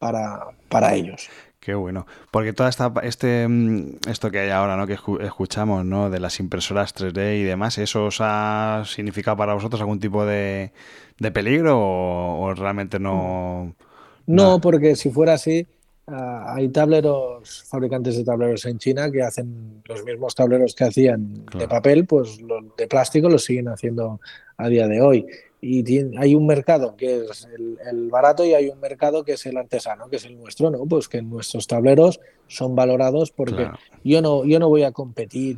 para, 0.00 0.48
para 0.68 0.96
ellos. 0.96 1.28
Qué 1.60 1.74
bueno. 1.74 2.08
Porque 2.32 2.52
toda 2.52 2.68
esta 2.68 2.92
este 3.04 3.46
mm, 3.46 3.98
esto 4.08 4.32
que 4.32 4.40
hay 4.40 4.50
ahora, 4.50 4.76
¿no? 4.76 4.88
Que 4.88 4.98
escuchamos, 5.24 5.84
¿no? 5.84 6.10
De 6.10 6.18
las 6.18 6.40
impresoras 6.40 6.92
3D 6.92 7.38
y 7.38 7.44
demás, 7.44 7.78
¿eso 7.78 8.06
os 8.06 8.18
ha 8.20 8.82
significado 8.84 9.36
para 9.36 9.54
vosotros 9.54 9.80
algún 9.80 10.00
tipo 10.00 10.26
de, 10.26 10.72
peligro 11.32 11.78
o, 11.78 12.52
realmente 12.54 12.98
no? 12.98 13.76
No, 14.26 14.60
porque 14.60 14.96
si 14.96 15.10
fuera 15.10 15.34
así, 15.34 15.68
ah, 16.06 16.54
hay 16.54 16.68
tableros, 16.68 17.64
fabricantes 17.68 18.16
de 18.16 18.24
tableros 18.24 18.64
en 18.66 18.78
China 18.78 19.10
que 19.10 19.22
hacen 19.22 19.82
los 19.84 20.04
mismos 20.04 20.34
tableros 20.34 20.74
que 20.74 20.84
hacían 20.84 21.44
de 21.56 21.68
papel, 21.68 22.06
pues 22.06 22.40
los 22.40 22.76
de 22.76 22.86
plástico 22.86 23.28
los 23.28 23.44
siguen 23.44 23.68
haciendo 23.68 24.20
a 24.56 24.68
día 24.68 24.86
de 24.86 25.00
hoy. 25.00 25.26
Y 25.60 25.82
hay 26.18 26.34
un 26.34 26.46
mercado 26.46 26.94
que 26.94 27.24
es 27.24 27.48
el, 27.90 28.10
barato 28.10 28.44
y 28.44 28.52
hay 28.52 28.68
un 28.68 28.78
mercado 28.80 29.24
que 29.24 29.32
es 29.32 29.46
el 29.46 29.56
artesano, 29.56 30.10
que 30.10 30.16
es 30.16 30.26
el 30.26 30.36
nuestro, 30.36 30.70
¿no? 30.70 30.84
Pues 30.84 31.08
que 31.08 31.22
nuestros 31.22 31.66
tableros 31.66 32.20
son 32.48 32.74
valorados 32.74 33.30
porque 33.30 33.70
yo, 34.04 34.20
no, 34.20 34.44
yo 34.44 34.58
no 34.58 34.68
voy 34.68 34.82
a 34.82 34.92
competir 34.92 35.56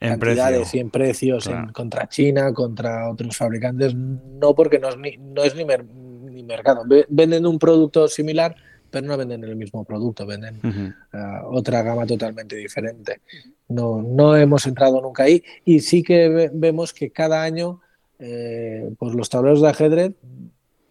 en 0.00 0.18
cantidades 0.18 0.74
y 0.74 0.80
en 0.80 0.90
precios 0.90 1.48
contra 1.72 2.08
China, 2.08 2.52
contra 2.52 3.08
otros 3.08 3.36
fabricantes, 3.36 3.94
no 3.94 4.54
porque 4.54 4.80
no 4.80 4.88
es 4.88 4.96
ni, 4.96 5.16
no 5.18 5.44
es 5.44 5.54
ni, 5.54 5.64
ni 5.64 6.42
mercado. 6.42 6.82
Venden 7.08 7.46
un 7.46 7.58
producto 7.58 8.08
similar, 8.08 8.56
pero 8.90 9.06
no 9.06 9.16
venden 9.16 9.44
el 9.44 9.56
mismo 9.56 9.84
producto, 9.84 10.26
venden 10.26 10.60
eh, 10.64 11.18
otra 11.46 11.82
gama 11.82 12.06
totalmente 12.06 12.56
diferente. 12.56 13.20
No, 13.68 14.02
no 14.02 14.36
hemos 14.36 14.66
entrado 14.66 15.00
nunca 15.00 15.24
ahí 15.24 15.42
y 15.64 15.80
sí 15.80 16.02
que 16.02 16.50
vemos 16.52 16.92
que 16.92 17.10
cada 17.10 17.42
año 17.42 17.80
eh, 18.18 18.90
pues 18.98 19.14
los 19.14 19.30
tableros 19.30 19.62
de 19.62 19.68
ajedrez 19.68 20.14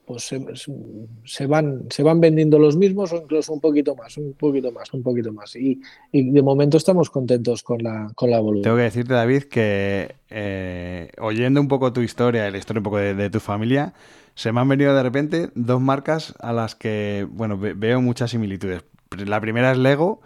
pues 0.09 0.23
se, 0.23 1.45
van, 1.45 1.83
se 1.91 2.01
van 2.01 2.19
vendiendo 2.19 2.57
los 2.57 2.75
mismos 2.75 3.13
o 3.13 3.17
incluso 3.17 3.53
un 3.53 3.62
poquito 3.62 3.95
más, 3.95 4.17
un 4.17 4.33
poquito 4.33 4.71
más, 4.71 4.91
un 4.91 5.03
poquito 5.03 5.31
más. 5.31 5.55
Y, 5.55 5.79
de 6.12 6.41
momento 6.41 6.77
estamos 6.77 7.12
contentos 7.12 7.62
con 7.62 7.83
la, 7.83 8.12
con 8.15 8.31
la 8.31 8.38
evolución. 8.38 8.63
Tengo 8.63 8.77
que 8.77 8.83
decirte, 8.83 9.13
David, 9.13 9.43
que 9.43 10.15
eh, 10.31 11.12
oyendo 11.19 11.62
un 11.62 11.67
poco 11.67 11.93
tu 11.93 12.01
historia 12.01 12.49
la 12.49 12.57
historia 12.57 12.79
un 12.79 12.85
poco 12.85 12.97
de, 12.97 13.29
tu 13.29 13.39
familia, 13.39 13.93
se 14.39 14.54
me 14.54 14.62
han 14.62 14.69
venido 14.69 14.95
de 14.95 15.04
repente 15.04 15.49
dos 15.54 15.82
marcas 15.82 16.34
a 16.39 16.54
las 16.54 16.73
que, 16.73 17.28
bueno, 17.30 17.58
veo 17.60 18.02
muchas 18.02 18.32
similitudes. 18.32 18.86
La 19.25 19.41
primera 19.41 19.73
es 19.73 19.78
Lego, 19.78 20.21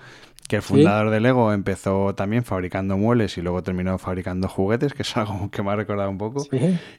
que 0.47 0.57
el 0.57 0.61
fundador 0.61 1.09
de 1.09 1.19
Lego 1.19 1.51
empezó 1.51 2.13
también 2.13 2.43
fabricando 2.43 2.95
muebles 2.95 3.39
y 3.39 3.41
luego 3.41 3.63
terminó 3.63 3.97
fabricando 3.97 4.47
juguetes, 4.47 4.93
que 4.93 5.01
es 5.01 5.17
algo 5.17 5.49
que 5.49 5.63
me 5.63 5.71
ha 5.71 5.75
recordado 5.75 6.11
un 6.11 6.19
poco. 6.19 6.45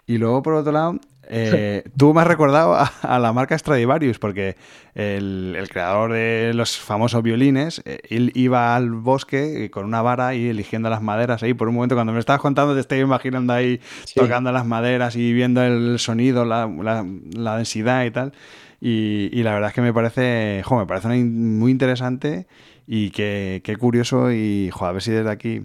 Y 0.09 0.19
luego, 0.19 0.43
por 0.43 0.55
otro 0.55 0.73
lado, 0.73 0.99
eh, 1.29 1.85
tú 1.97 2.15
me 2.15 2.21
has 2.23 2.27
recordado 2.27 2.77
a, 2.77 3.19
la 3.19 3.33
marca 3.33 3.57
Stradivarius, 3.57 4.19
porque 4.19 4.57
el, 4.95 5.57
creador 5.71 6.13
de 6.13 6.53
los 6.55 6.77
famosos 6.77 7.23
violines, 7.23 7.83
eh, 7.85 8.01
él 8.11 8.33
iba 8.35 8.77
al 8.77 8.91
bosque 8.91 9.71
con 9.71 9.85
una 9.85 10.03
vara 10.03 10.35
y 10.35 10.49
eligiendo 10.49 10.91
las 10.91 11.03
maderas 11.03 11.43
ahí. 11.43 11.55
Por 11.55 11.69
un 11.69 11.75
momento, 11.75 11.95
cuando 11.95 12.13
me 12.13 12.19
estabas 12.19 12.41
contando, 12.41 12.75
te 12.75 12.81
estoy 12.81 13.01
imaginando 13.01 13.53
ahí 13.53 13.81
tocando 14.15 14.53
las 14.53 14.67
maderas 14.67 15.17
y 15.17 15.33
viendo 15.33 15.63
el 15.63 15.99
sonido, 15.99 16.45
la, 16.45 16.71
la, 16.73 17.57
densidad 17.57 18.05
y 18.05 18.11
tal. 18.11 18.33
Y, 18.81 19.31
y, 19.33 19.43
la 19.43 19.55
verdad 19.55 19.71
es 19.71 19.75
que 19.75 19.81
me 19.81 19.93
parece, 19.93 20.63
jo, 20.65 20.79
me 20.79 20.87
parece 20.87 21.09
muy 21.09 21.71
interesante 21.71 22.47
y 22.87 23.11
qué, 23.11 23.77
curioso 23.79 24.33
y, 24.33 24.71
joder, 24.71 24.91
a 24.91 24.93
ver 24.93 25.03
si 25.03 25.11
desde 25.13 25.31
aquí... 25.31 25.63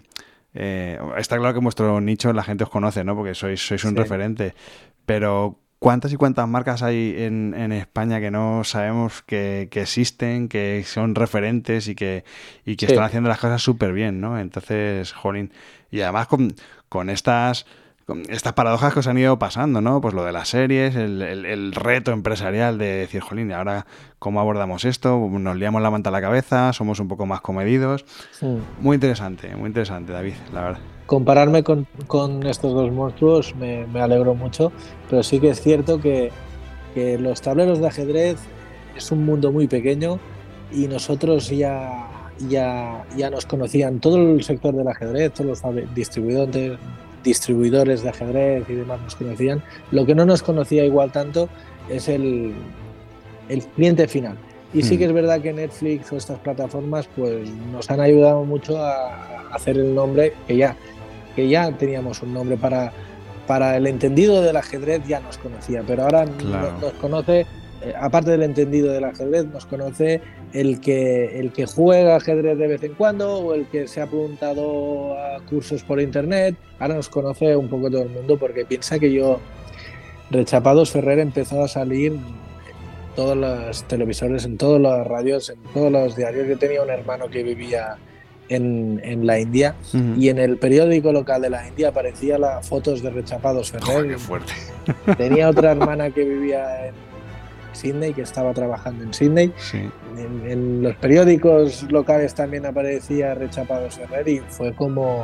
Eh, 0.56 1.00
está 1.18 1.38
claro 1.38 1.54
que 1.54 1.60
vuestro 1.60 2.02
nicho 2.02 2.34
la 2.34 2.42
gente 2.42 2.64
os 2.64 2.72
conoce, 2.72 3.04
¿no? 3.04 3.16
Porque 3.16 3.36
sois, 3.36 3.62
sois 3.62 3.84
un 3.84 3.96
referente. 3.96 4.56
Pero 5.10 5.58
¿cuántas 5.80 6.14
y 6.14 6.18
cuántas 6.18 6.48
marcas 6.48 6.84
hay 6.84 7.16
en, 7.18 7.56
en 7.58 7.72
España 7.72 8.20
que 8.20 8.30
no 8.30 8.64
sabemos 8.64 9.24
que, 9.24 9.68
que, 9.72 9.82
existen, 9.82 10.48
que 10.48 10.84
son 10.86 11.16
referentes 11.16 11.88
y 11.88 11.96
que, 11.96 12.24
y 12.64 12.76
que 12.76 12.86
están 12.86 13.06
haciendo 13.06 13.28
las 13.28 13.40
cosas 13.40 13.60
súper 13.60 13.92
bien, 13.92 14.22
¿no? 14.22 14.38
Entonces, 14.38 15.12
jolín. 15.14 15.52
Y 15.90 16.02
además 16.02 16.28
con, 16.28 16.54
con 16.90 17.10
estas 17.10 17.66
estas 18.30 18.54
paradojas 18.54 18.94
que 18.94 19.00
os 19.00 19.08
han 19.08 19.18
ido 19.18 19.40
pasando, 19.40 19.82
¿no? 19.82 20.00
Pues 20.00 20.14
lo 20.14 20.24
de 20.24 20.32
las 20.32 20.50
series, 20.50 20.96
el, 20.96 21.72
reto 21.74 22.12
empresarial 22.12 22.78
de 22.78 22.86
decir, 22.86 23.22
jolín, 23.22 23.52
ahora 23.52 23.88
cómo 24.20 24.40
abordamos 24.40 24.86
esto, 24.86 25.18
nos 25.18 25.58
liamos 25.58 25.82
la 25.82 25.90
manta 25.90 26.10
a 26.10 26.12
la 26.12 26.22
cabeza, 26.22 26.72
somos 26.72 27.00
un 27.00 27.08
poco 27.08 27.26
más 27.26 27.42
comedidos. 27.42 28.06
Muy 28.80 28.94
interesante, 28.94 29.56
muy 29.56 29.70
interesante, 29.70 30.14
David, 30.14 30.36
la 30.54 30.62
verdad. 30.62 30.99
Compararme 31.10 31.64
con, 31.64 31.88
estos 32.46 32.72
dos 32.72 32.92
monstruos 32.92 33.56
me, 33.56 33.84
alegro 34.00 34.36
mucho, 34.36 34.72
pero 35.10 35.24
sí 35.24 35.40
que 35.40 35.50
es 35.50 35.60
cierto 35.60 36.00
que, 36.00 36.32
los 36.96 37.42
tableros 37.42 37.80
de 37.80 37.88
ajedrez 37.88 38.38
es 38.96 39.12
un 39.12 39.26
mundo 39.26 39.52
muy 39.52 39.68
pequeño 39.68 40.20
y 40.72 40.88
nosotros 40.88 41.50
ya, 41.50 42.08
ya, 42.48 43.06
ya 43.18 43.32
nos 43.32 43.48
conocían 43.48 44.00
todo 44.00 44.18
el 44.18 44.44
sector 44.44 44.76
del 44.76 44.88
ajedrez, 44.88 45.34
todos 45.34 45.64
los 45.64 45.96
distribuidores, 45.96 46.78
distribuidores 47.24 48.04
de 48.04 48.10
ajedrez 48.10 48.70
y 48.70 48.74
demás 48.74 49.02
nos 49.02 49.16
conocían. 49.16 49.64
Lo 49.90 50.06
que 50.06 50.14
no 50.14 50.28
nos 50.28 50.44
conocía 50.44 50.86
igual 50.86 51.12
tanto 51.12 51.50
es 51.90 52.08
el, 52.08 52.54
el 53.48 53.64
cliente 53.64 54.08
final. 54.08 54.38
Y 54.76 54.84
sí 54.84 54.94
hmm. 54.94 54.98
que 55.00 55.06
es 55.06 55.14
verdad 55.14 55.42
que 55.42 55.54
Netflix 55.54 56.12
o 56.12 56.18
estas 56.18 56.38
plataformas 56.38 57.10
pues 57.16 57.50
nos 57.72 57.90
han 57.90 58.00
ayudado 58.00 58.44
mucho 58.46 58.78
a, 58.78 59.40
hacer 59.52 59.78
el 59.78 59.96
nombre 59.96 60.34
que 60.48 60.58
ya, 60.58 60.76
que 61.40 61.48
ya 61.48 61.72
teníamos 61.72 62.22
un 62.22 62.34
nombre 62.34 62.58
para, 62.58 62.92
para 63.48 63.78
el 63.78 63.88
entendido 63.88 64.42
del 64.42 64.58
ajedrez 64.58 65.02
ya 65.08 65.22
nos 65.22 65.38
conocía, 65.38 65.84
pero 65.88 66.04
ahora 66.04 66.26
nos 66.26 66.94
conoce 66.96 67.46
eh, 67.82 67.94
aparte 67.98 68.32
del 68.32 68.44
entendido 68.44 68.92
del 68.92 69.06
ajedrez, 69.06 69.46
nos 69.46 69.66
conoce 69.66 70.22
el 70.52 70.82
que, 70.82 71.40
el 71.40 71.54
que 71.54 71.66
juega 71.66 72.18
ajedrez 72.18 72.58
de 72.58 72.68
vez 72.68 72.84
en 72.84 72.94
cuando 72.96 73.38
o 73.38 73.54
el 73.54 73.68
que 73.68 73.88
se 73.88 74.02
ha 74.02 74.04
apuntado 74.04 75.18
a 75.18 75.40
cursos 75.50 75.82
por 75.84 76.02
internet. 76.02 76.58
Ahora 76.78 76.96
nos 76.96 77.08
conoce 77.08 77.56
un 77.56 77.70
poco 77.70 77.90
todo 77.90 78.02
el 78.02 78.10
mundo 78.10 78.38
porque 78.38 78.66
piensa 78.66 79.00
que 79.00 79.14
yo, 79.14 79.40
Rechapados 80.32 80.92
Ferrer, 80.92 81.20
empezó 81.20 81.64
a 81.64 81.70
salir 81.70 82.12
en 82.12 83.16
todos 83.16 83.38
los 83.38 83.84
televisores, 83.86 84.44
en 84.44 84.58
todas 84.58 84.82
las 84.82 85.08
radios, 85.08 85.50
en 85.50 85.60
todos 85.74 85.90
los 85.90 86.18
diarios. 86.18 86.50
Yo 86.50 86.58
tenía 86.58 86.84
un 86.84 86.90
hermano 86.90 87.30
que 87.30 87.44
vivía 87.44 87.98
en, 88.50 89.00
en 89.04 89.26
la 89.26 89.40
India 89.40 89.76
y 90.18 90.30
en 90.30 90.40
el 90.40 90.58
periódico 90.58 91.12
local 91.12 91.42
de 91.42 91.50
la 91.50 91.68
India 91.68 91.90
aparecía 91.90 92.38
las 92.38 92.68
fotos 92.68 93.02
de 93.02 93.10
Rechapados 93.10 93.72
Ferrer. 93.72 94.18
fuerte. 94.20 94.54
Tenía 95.18 95.50
otra 95.50 95.72
hermana 95.72 96.10
que 96.10 96.24
vivía 96.24 96.88
en 96.88 96.94
Sydney, 97.74 98.14
que 98.14 98.24
estaba 98.24 98.54
trabajando 98.54 99.04
en 99.04 99.14
Sydney. 99.14 99.54
En, 100.18 100.84
los 100.84 100.96
periódicos 100.96 101.84
locales 101.92 102.34
también 102.34 102.66
aparecía 102.66 103.36
Rechapados 103.36 103.96
Ferrer 103.96 104.28
y 104.28 104.40
fue 104.40 104.74
como, 104.74 105.22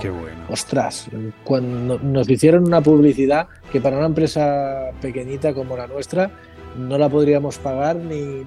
ostras, 0.49 1.07
cuando 1.43 1.99
nos 1.99 2.29
hicieron 2.29 2.65
una 2.65 2.81
publicidad 2.81 3.47
que 3.71 3.81
para 3.81 3.97
una 3.97 4.05
empresa 4.05 4.91
pequeñita 5.01 5.53
como 5.53 5.75
la 5.75 5.87
nuestra 5.87 6.31
no 6.77 6.97
la 6.97 7.09
podríamos 7.09 7.57
pagar 7.57 7.95
ni, 7.95 8.43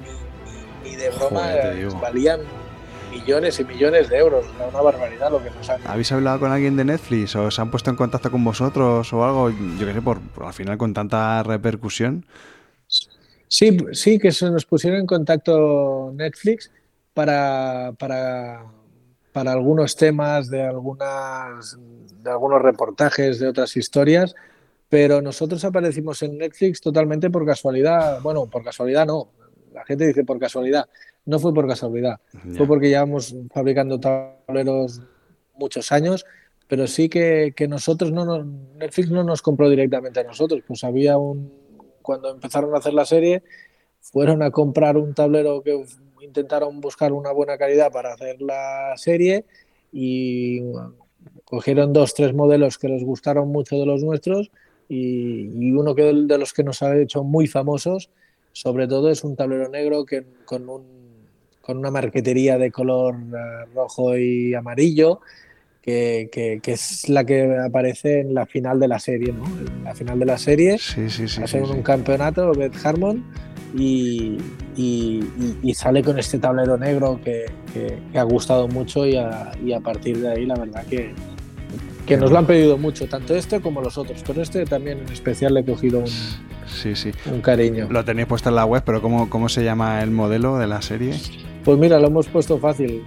ni, 0.84 0.96
de 0.96 1.10
broma, 1.10 1.48
valían 2.00 2.40
millones 3.10 3.60
y 3.60 3.64
millones 3.64 4.08
de 4.08 4.18
euros, 4.18 4.46
una 4.70 4.80
barbaridad 4.80 5.30
lo 5.30 5.42
que 5.42 5.50
nos 5.50 5.68
han... 5.68 5.86
¿Habéis 5.86 6.12
hablado 6.12 6.40
con 6.40 6.52
alguien 6.52 6.76
de 6.76 6.84
Netflix 6.84 7.34
o 7.36 7.50
se 7.50 7.60
han 7.60 7.70
puesto 7.70 7.90
en 7.90 7.96
contacto 7.96 8.30
con 8.30 8.44
vosotros 8.44 9.12
o 9.12 9.24
algo? 9.24 9.50
Yo 9.50 9.86
qué 9.86 9.92
sé, 9.92 10.02
por 10.02 10.20
al 10.40 10.52
final 10.52 10.78
con 10.78 10.94
tanta 10.94 11.42
repercusión. 11.42 12.24
Sí, 13.48 13.78
sí, 13.92 14.18
que 14.18 14.30
se 14.30 14.50
nos 14.50 14.66
pusieron 14.66 15.00
en 15.00 15.06
contacto 15.06 16.12
Netflix 16.14 16.70
para, 17.14 17.92
para, 17.98 18.62
para 19.32 19.52
algunos 19.52 19.96
temas 19.96 20.50
de, 20.50 20.62
algunas, 20.62 21.78
de 22.22 22.30
algunos 22.30 22.60
reportajes 22.60 23.40
de 23.40 23.48
otras 23.48 23.74
historias, 23.76 24.34
pero 24.88 25.22
nosotros 25.22 25.64
aparecimos 25.64 26.22
en 26.22 26.36
Netflix 26.36 26.80
totalmente 26.80 27.30
por 27.30 27.46
casualidad. 27.46 28.20
Bueno, 28.20 28.46
por 28.46 28.62
casualidad 28.62 29.06
no. 29.06 29.30
La 29.78 29.84
gente 29.84 30.06
dice 30.06 30.24
por 30.24 30.38
casualidad. 30.38 30.88
No 31.24 31.38
fue 31.38 31.54
por 31.54 31.66
casualidad. 31.66 32.20
Fue 32.56 32.66
porque 32.66 32.88
llevamos 32.88 33.34
fabricando 33.52 33.98
tableros 33.98 35.00
muchos 35.56 35.90
años 35.92 36.24
pero 36.68 36.86
sí 36.86 37.08
que, 37.08 37.54
nosotros 37.68 38.12
no 38.12 38.26
nos, 38.26 38.46
Netflix 38.76 39.10
no 39.10 39.24
nos 39.24 39.40
compró 39.40 39.70
directamente 39.70 40.20
a 40.20 40.24
nosotros, 40.24 40.62
pues 40.66 40.84
había 40.84 41.16
un, 41.16 41.50
cuando 42.02 42.30
empezaron 42.30 42.74
a 42.74 42.78
hacer 42.78 42.92
la 42.92 43.06
serie, 43.06 43.42
fueron 44.00 44.42
a 44.42 44.50
comprar 44.50 44.98
un 44.98 45.14
tablero 45.14 45.62
que 45.62 45.82
intentaron 46.20 46.80
buscar 46.80 47.12
una 47.12 47.32
buena 47.32 47.56
calidad 47.56 47.90
para 47.90 48.12
hacer 48.12 48.42
la 48.42 48.92
serie 48.96 49.46
y 49.92 50.60
cogieron 51.46 51.94
dos, 51.94 52.12
tres 52.12 52.34
modelos 52.34 52.76
que 52.76 52.88
les 52.88 53.02
gustaron 53.02 53.48
mucho 53.48 53.76
de 53.76 53.86
los 53.86 54.02
nuestros 54.02 54.50
y, 54.90 55.72
uno 55.72 55.94
que 55.94 56.02
de 56.02 56.38
los 56.38 56.52
que 56.52 56.64
nos 56.64 56.82
ha 56.82 56.94
hecho 56.98 57.24
muy 57.24 57.46
famosos, 57.46 58.10
sobre 58.52 58.88
todo 58.88 59.10
es 59.10 59.24
un 59.24 59.36
tablero 59.36 59.68
negro 59.68 60.04
que, 60.04 60.24
con, 60.44 60.68
un, 60.68 60.84
con 61.60 61.78
una 61.78 61.90
marquetería 61.90 62.58
de 62.58 62.70
color 62.70 63.14
eh, 63.14 63.64
rojo 63.74 64.16
y 64.16 64.54
amarillo 64.54 65.20
que, 65.88 66.60
es 66.66 67.08
la 67.08 67.24
que 67.24 67.56
aparece 67.56 68.20
en 68.20 68.34
la 68.34 68.46
final 68.46 68.78
de 68.78 68.88
la 68.88 68.98
serie, 68.98 69.32
¿no? 69.32 69.44
En 69.46 69.84
la 69.84 69.94
final 69.94 70.18
de 70.18 70.26
la 70.26 70.38
serie, 70.38 70.78
sí, 70.78 71.08
sí, 71.08 71.28
sí, 71.28 71.42
hace 71.42 71.62
un 71.62 71.82
campeonato, 71.82 72.52
Beth 72.52 72.74
Harmon, 72.84 73.24
y, 73.74 74.38
sale 75.74 76.02
con 76.02 76.18
este 76.18 76.38
tablero 76.38 76.76
negro 76.76 77.20
que, 77.22 77.46
ha 78.14 78.22
gustado 78.22 78.68
mucho 78.68 79.06
y 79.06 79.16
a, 79.16 79.80
partir 79.82 80.18
de 80.18 80.28
ahí 80.28 80.46
la 80.46 80.56
verdad 80.56 80.84
que, 80.86 81.12
que 82.08 82.16
nos 82.16 82.30
lo 82.30 82.38
han 82.38 82.46
pedido 82.46 82.78
mucho, 82.78 83.06
tanto 83.06 83.36
este 83.36 83.60
como 83.60 83.82
los 83.82 83.98
otros, 83.98 84.24
pero 84.26 84.42
este 84.42 84.64
también 84.64 84.98
en 84.98 85.12
especial 85.12 85.54
le 85.54 85.60
he 85.60 85.64
cogido 85.64 86.00
un, 86.00 86.06
sí, 86.06 86.94
sí. 86.94 87.12
un 87.30 87.40
cariño. 87.40 87.86
Lo 87.90 88.04
tenéis 88.04 88.26
puesto 88.26 88.48
en 88.48 88.54
la 88.54 88.64
web, 88.64 88.82
pero 88.84 89.02
¿cómo, 89.02 89.28
¿cómo 89.28 89.48
se 89.48 89.62
llama 89.62 90.02
el 90.02 90.10
modelo 90.10 90.56
de 90.58 90.66
la 90.66 90.80
serie? 90.80 91.14
Pues 91.64 91.78
mira, 91.78 91.98
lo 91.98 92.06
hemos 92.06 92.26
puesto 92.28 92.58
fácil, 92.58 93.02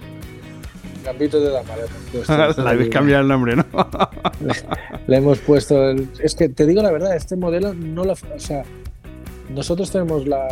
Gambito 1.04 1.40
de 1.40 1.50
Dama. 1.50 1.74
Le 2.14 2.70
habéis 2.70 2.90
cambiado 2.90 3.24
el 3.24 3.28
nombre, 3.28 3.56
¿no? 3.56 3.66
le, 5.08 5.18
hemos 5.18 5.40
puesto. 5.40 5.92
es 5.92 6.36
que 6.36 6.50
te 6.50 6.66
digo 6.68 6.82
la 6.82 6.92
verdad, 6.92 7.16
este 7.16 7.36
modelo 7.36 7.74
no 7.74 8.04
lo. 8.04 8.14
O 8.14 8.40
sea, 8.40 8.64
nosotros 9.50 9.92
tenemos 9.92 10.28
la, 10.28 10.48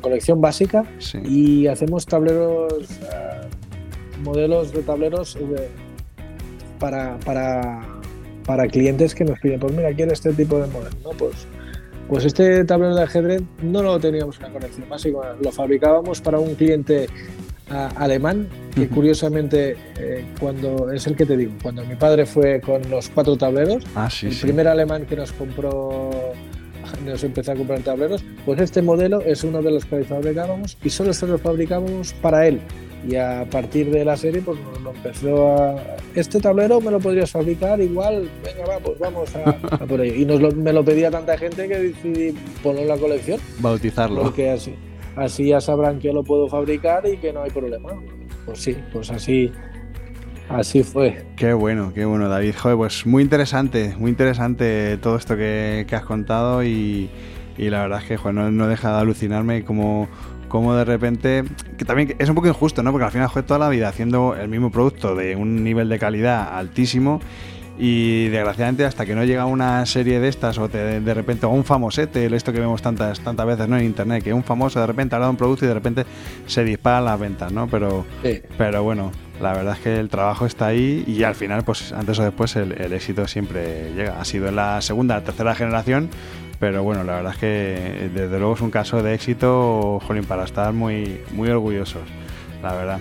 colección 0.00 0.40
básica 0.40 0.84
y 1.24 1.66
hacemos 1.66 2.06
tableros. 2.06 2.72
Eh, 3.02 3.48
modelos 4.22 4.72
de 4.72 4.82
tableros 4.82 5.36
para, 6.82 7.16
para, 7.20 7.80
para 8.44 8.66
clientes 8.66 9.14
que 9.14 9.24
nos 9.24 9.38
piden, 9.38 9.60
pues 9.60 9.72
mira, 9.72 9.94
quiero 9.94 10.12
este 10.12 10.32
tipo 10.32 10.58
de 10.58 10.66
modelo, 10.66 10.96
¿no? 11.04 11.10
Pues, 11.10 11.46
pues 12.08 12.24
este 12.24 12.64
tablero 12.64 12.96
de 12.96 13.04
ajedrez 13.04 13.42
no 13.62 13.84
lo 13.84 14.00
teníamos 14.00 14.36
en 14.38 14.42
la 14.42 14.50
colección 14.50 14.88
básica, 14.88 15.36
lo 15.40 15.52
fabricábamos 15.52 16.20
para 16.20 16.40
un 16.40 16.56
cliente 16.56 17.06
alemán, 17.96 18.48
que 18.74 18.88
curiosamente, 18.88 19.76
eh, 19.96 20.26
cuando 20.40 20.90
es 20.90 21.06
el 21.06 21.14
que 21.14 21.24
te 21.24 21.36
digo, 21.36 21.52
cuando 21.62 21.84
mi 21.84 21.94
padre 21.94 22.26
fue 22.26 22.60
con 22.60 22.82
los 22.90 23.08
cuatro 23.10 23.36
tableros, 23.36 23.84
ah, 23.94 24.08
el 24.20 24.36
primer 24.36 24.66
alemán 24.66 25.06
que 25.06 25.14
nos 25.14 25.30
compró, 25.30 26.10
nos 27.06 27.22
empezó 27.22 27.52
a 27.52 27.54
comprar 27.54 27.78
tableros, 27.80 28.24
pues 28.44 28.60
este 28.60 28.82
modelo 28.82 29.20
es 29.20 29.44
uno 29.44 29.62
de 29.62 29.70
los 29.70 29.84
que 29.84 30.02
fabricábamos 30.02 30.76
y 30.82 30.90
solo 30.90 31.14
se 31.14 31.28
lo 31.28 31.38
fabricábamos 31.38 32.12
para 32.14 32.48
él. 32.48 32.60
Y 33.08 33.16
a 33.16 33.44
partir 33.50 33.90
de 33.90 34.04
la 34.04 34.16
serie, 34.16 34.42
pues 34.42 34.58
lo 34.82 34.90
empezó 34.90 35.56
a. 35.56 35.76
Este 36.14 36.40
tablero 36.40 36.80
me 36.80 36.90
lo 36.90 37.00
podrías 37.00 37.30
fabricar 37.30 37.80
igual, 37.80 38.28
venga, 38.44 38.68
va, 38.68 38.78
pues 38.78 38.98
vamos 38.98 39.34
a, 39.34 39.78
por 39.88 40.00
ello. 40.00 40.14
Y 40.14 40.24
nos 40.24 40.54
me 40.54 40.72
lo 40.72 40.84
pedía 40.84 41.10
tanta 41.10 41.36
gente 41.36 41.66
que 41.68 41.78
decidí 41.78 42.34
ponerlo 42.62 42.82
en 42.82 42.88
la 42.88 42.96
colección. 42.96 43.40
Bautizarlo. 43.60 44.22
Porque 44.22 44.50
así 44.50 44.74
así 45.16 45.48
ya 45.48 45.60
sabrán 45.60 45.98
que 45.98 46.12
lo 46.12 46.22
puedo 46.22 46.48
fabricar 46.48 47.06
y 47.06 47.16
que 47.16 47.32
no 47.32 47.42
hay 47.42 47.50
problema. 47.50 47.90
Pues 48.44 48.60
sí, 48.60 48.76
pues 48.92 49.10
así, 49.10 49.52
así 50.48 50.82
fue. 50.82 51.24
Qué 51.36 51.52
bueno, 51.52 51.92
qué 51.94 52.04
bueno, 52.04 52.28
David. 52.28 52.54
Joder, 52.56 52.76
pues 52.76 53.06
muy 53.06 53.22
interesante, 53.22 53.94
muy 53.98 54.10
interesante 54.10 54.96
todo 54.98 55.16
esto 55.16 55.36
que, 55.36 55.86
has 55.90 56.04
contado 56.04 56.64
y, 56.64 57.10
la 57.58 57.82
verdad 57.82 58.00
es 58.00 58.08
que 58.08 58.16
joder, 58.16 58.34
no, 58.34 58.66
deja 58.66 58.92
de 58.92 59.00
alucinarme 59.00 59.64
como 59.64 60.08
como 60.52 60.74
de 60.74 60.84
repente, 60.84 61.44
que 61.78 61.86
también 61.86 62.14
es 62.18 62.28
un 62.28 62.34
poco 62.34 62.46
injusto, 62.46 62.82
¿no? 62.82 62.92
Porque 62.92 63.06
al 63.06 63.10
final 63.10 63.30
fue 63.30 63.42
toda 63.42 63.58
la 63.58 63.70
vida 63.70 63.88
haciendo 63.88 64.36
el 64.36 64.50
mismo 64.50 64.70
producto 64.70 65.16
de 65.16 65.34
un 65.34 65.64
nivel 65.64 65.88
de 65.88 65.98
calidad 65.98 66.58
altísimo 66.58 67.20
y 67.78 68.28
desgraciadamente 68.28 68.84
hasta 68.84 69.06
que 69.06 69.14
no 69.14 69.24
llega 69.24 69.46
una 69.46 69.86
serie 69.86 70.20
de 70.20 70.28
estas 70.28 70.58
o 70.58 70.68
de 70.68 71.14
repente 71.14 71.46
o 71.46 71.48
un 71.48 71.64
famosete, 71.64 72.26
esto 72.36 72.52
que 72.52 72.60
vemos 72.60 72.82
tantas 72.82 73.20
tantas 73.20 73.46
veces 73.46 73.66
¿no? 73.66 73.78
en 73.78 73.86
internet, 73.86 74.22
que 74.22 74.34
un 74.34 74.44
famoso 74.44 74.78
de 74.78 74.86
repente 74.86 75.16
ha 75.16 75.20
dado 75.20 75.30
un 75.30 75.38
producto 75.38 75.64
y 75.64 75.68
de 75.68 75.74
repente 75.74 76.04
se 76.46 76.64
disparan 76.64 77.06
las 77.06 77.18
ventas, 77.18 77.50
¿no? 77.50 77.66
Pero, 77.68 78.04
pero 78.58 78.82
bueno, 78.82 79.10
la 79.40 79.54
verdad 79.54 79.74
es 79.74 79.80
que 79.80 79.98
el 79.98 80.08
trabajo 80.08 80.46
está 80.46 80.66
ahí 80.66 81.02
y 81.06 81.24
al 81.24 81.34
final, 81.34 81.64
pues 81.64 81.92
antes 81.92 82.18
o 82.18 82.22
después 82.22 82.54
el, 82.56 82.72
éxito 82.92 83.26
siempre 83.26 83.92
llega. 83.94 84.20
Ha 84.20 84.24
sido 84.24 84.48
en 84.48 84.56
la 84.56 84.80
segunda, 84.80 85.20
tercera 85.24 85.54
generación, 85.54 86.10
pero 86.62 86.84
bueno, 86.84 87.02
la 87.02 87.16
verdad 87.16 87.32
es 87.32 87.38
que 87.40 88.10
desde 88.14 88.38
luego 88.38 88.54
es 88.54 88.60
un 88.60 88.70
caso 88.70 89.02
de 89.02 89.14
éxito, 89.14 89.98
jolín, 90.06 90.22
para 90.22 90.44
estar 90.44 90.72
muy, 90.72 91.20
muy 91.32 91.48
orgullosos, 91.48 92.02
la 92.62 92.72
verdad. 92.72 93.00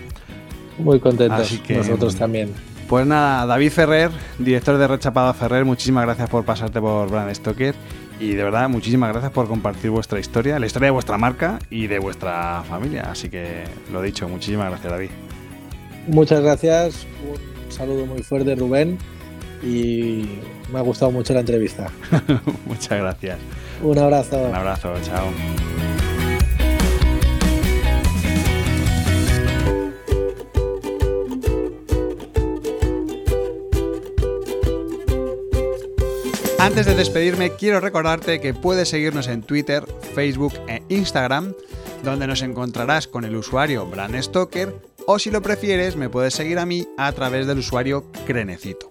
Muy 0.80 1.00
contentos, 1.00 1.62
nosotros 1.70 2.16
también. 2.16 2.56
Pues 2.90 3.06
nada, 3.06 3.46
David 3.46 3.70
Ferrer, 3.70 4.10
director 4.40 4.80
de 4.80 4.88
Rechapado 4.88 5.32
Ferrer, 5.36 5.64
muchísimas 5.64 6.06
gracias 6.06 6.28
por 6.28 6.44
pasarte 6.44 6.82
por 6.82 7.12
Brand 7.12 7.36
Stoker 7.36 7.76
y 8.20 8.30
de 8.34 8.44
verdad 8.44 8.68
muchísimas 8.68 9.12
gracias 9.12 9.32
por 9.32 9.48
compartir 9.48 9.92
vuestra 9.92 10.20
historia, 10.20 10.58
la 10.58 10.66
historia 10.66 10.88
de 10.88 10.94
vuestra 10.94 11.20
marca 11.20 11.60
y 11.70 11.86
de 11.86 12.00
vuestra 12.00 12.64
familia. 12.68 13.12
Así 13.12 13.30
que 13.30 13.66
lo 13.94 14.02
dicho, 14.02 14.28
muchísimas 14.28 14.72
gracias 14.72 14.92
David. 14.92 15.10
Muchas 16.08 16.42
gracias, 16.42 17.06
un 17.30 17.72
saludo 17.72 18.08
muy 18.08 18.24
fuerte 18.24 18.56
Rubén 18.56 18.98
y 19.62 20.40
me 20.72 20.80
ha 20.80 20.82
gustado 20.82 21.12
mucho 21.12 21.34
la 21.34 21.42
entrevista. 21.42 21.92
Muchas 22.66 23.00
gracias. 23.00 23.40
Un 23.82 23.98
abrazo. 23.98 24.38
Un 24.38 24.56
abrazo, 24.56 24.94
chao. 25.04 25.28
Antes 36.62 36.86
de 36.86 36.94
despedirme, 36.94 37.56
quiero 37.56 37.80
recordarte 37.80 38.40
que 38.40 38.54
puedes 38.54 38.90
seguirnos 38.90 39.28
en 39.28 39.42
Twitter, 39.42 39.84
Facebook 40.14 40.54
e 40.68 40.84
Instagram, 40.90 41.56
donde 42.04 42.28
nos 42.28 42.44
encontrarás 42.44 43.08
con 43.08 43.26
el 43.26 43.36
usuario 43.36 43.88
Brand 43.88 44.16
o 45.08 45.18
si 45.18 45.32
lo 45.32 45.42
prefieres, 45.42 45.96
me 45.96 46.08
puedes 46.08 46.36
seguir 46.36 46.60
a 46.60 46.68
mí 46.68 46.88
a 47.00 47.12
través 47.14 47.48
del 47.48 47.58
usuario 47.58 48.12
Crenecito. 48.28 48.91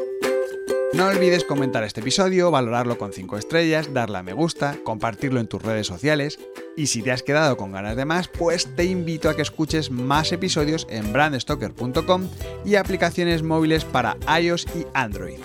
No 0.93 1.07
olvides 1.07 1.45
comentar 1.45 1.83
este 1.83 2.01
episodio, 2.01 2.51
valorarlo 2.51 2.97
con 2.97 3.13
5 3.13 3.37
estrellas, 3.37 3.93
darle 3.93 4.17
a 4.17 4.23
me 4.23 4.33
gusta, 4.33 4.75
compartirlo 4.83 5.39
en 5.39 5.47
tus 5.47 5.61
redes 5.61 5.87
sociales 5.87 6.37
y 6.75 6.87
si 6.87 7.01
te 7.01 7.11
has 7.11 7.23
quedado 7.23 7.55
con 7.55 7.71
ganas 7.71 7.95
de 7.95 8.03
más, 8.03 8.27
pues 8.27 8.75
te 8.75 8.83
invito 8.83 9.29
a 9.29 9.35
que 9.35 9.41
escuches 9.41 9.89
más 9.89 10.33
episodios 10.33 10.85
en 10.89 11.13
brandstoker.com 11.13 12.27
y 12.65 12.75
aplicaciones 12.75 13.41
móviles 13.41 13.85
para 13.85 14.17
iOS 14.41 14.67
y 14.75 14.85
Android. 14.93 15.39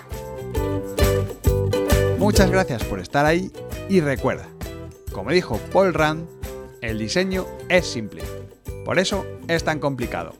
Muchas 2.19 2.51
gracias 2.51 2.83
por 2.83 2.99
estar 2.99 3.25
ahí 3.25 3.53
y 3.89 4.01
recuerda, 4.01 4.49
como 5.13 5.31
dijo 5.31 5.61
Paul 5.73 5.95
Rand, 5.95 6.27
el 6.81 6.99
diseño 6.99 7.47
es 7.69 7.87
simple. 7.87 8.23
Por 8.85 8.99
eso 8.99 9.25
es 9.47 9.63
tan 9.63 9.79
complicado. 9.79 10.35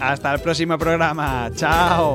Hasta 0.00 0.34
el 0.34 0.40
próximo 0.40 0.76
programa. 0.76 1.50
Chao. 1.54 2.14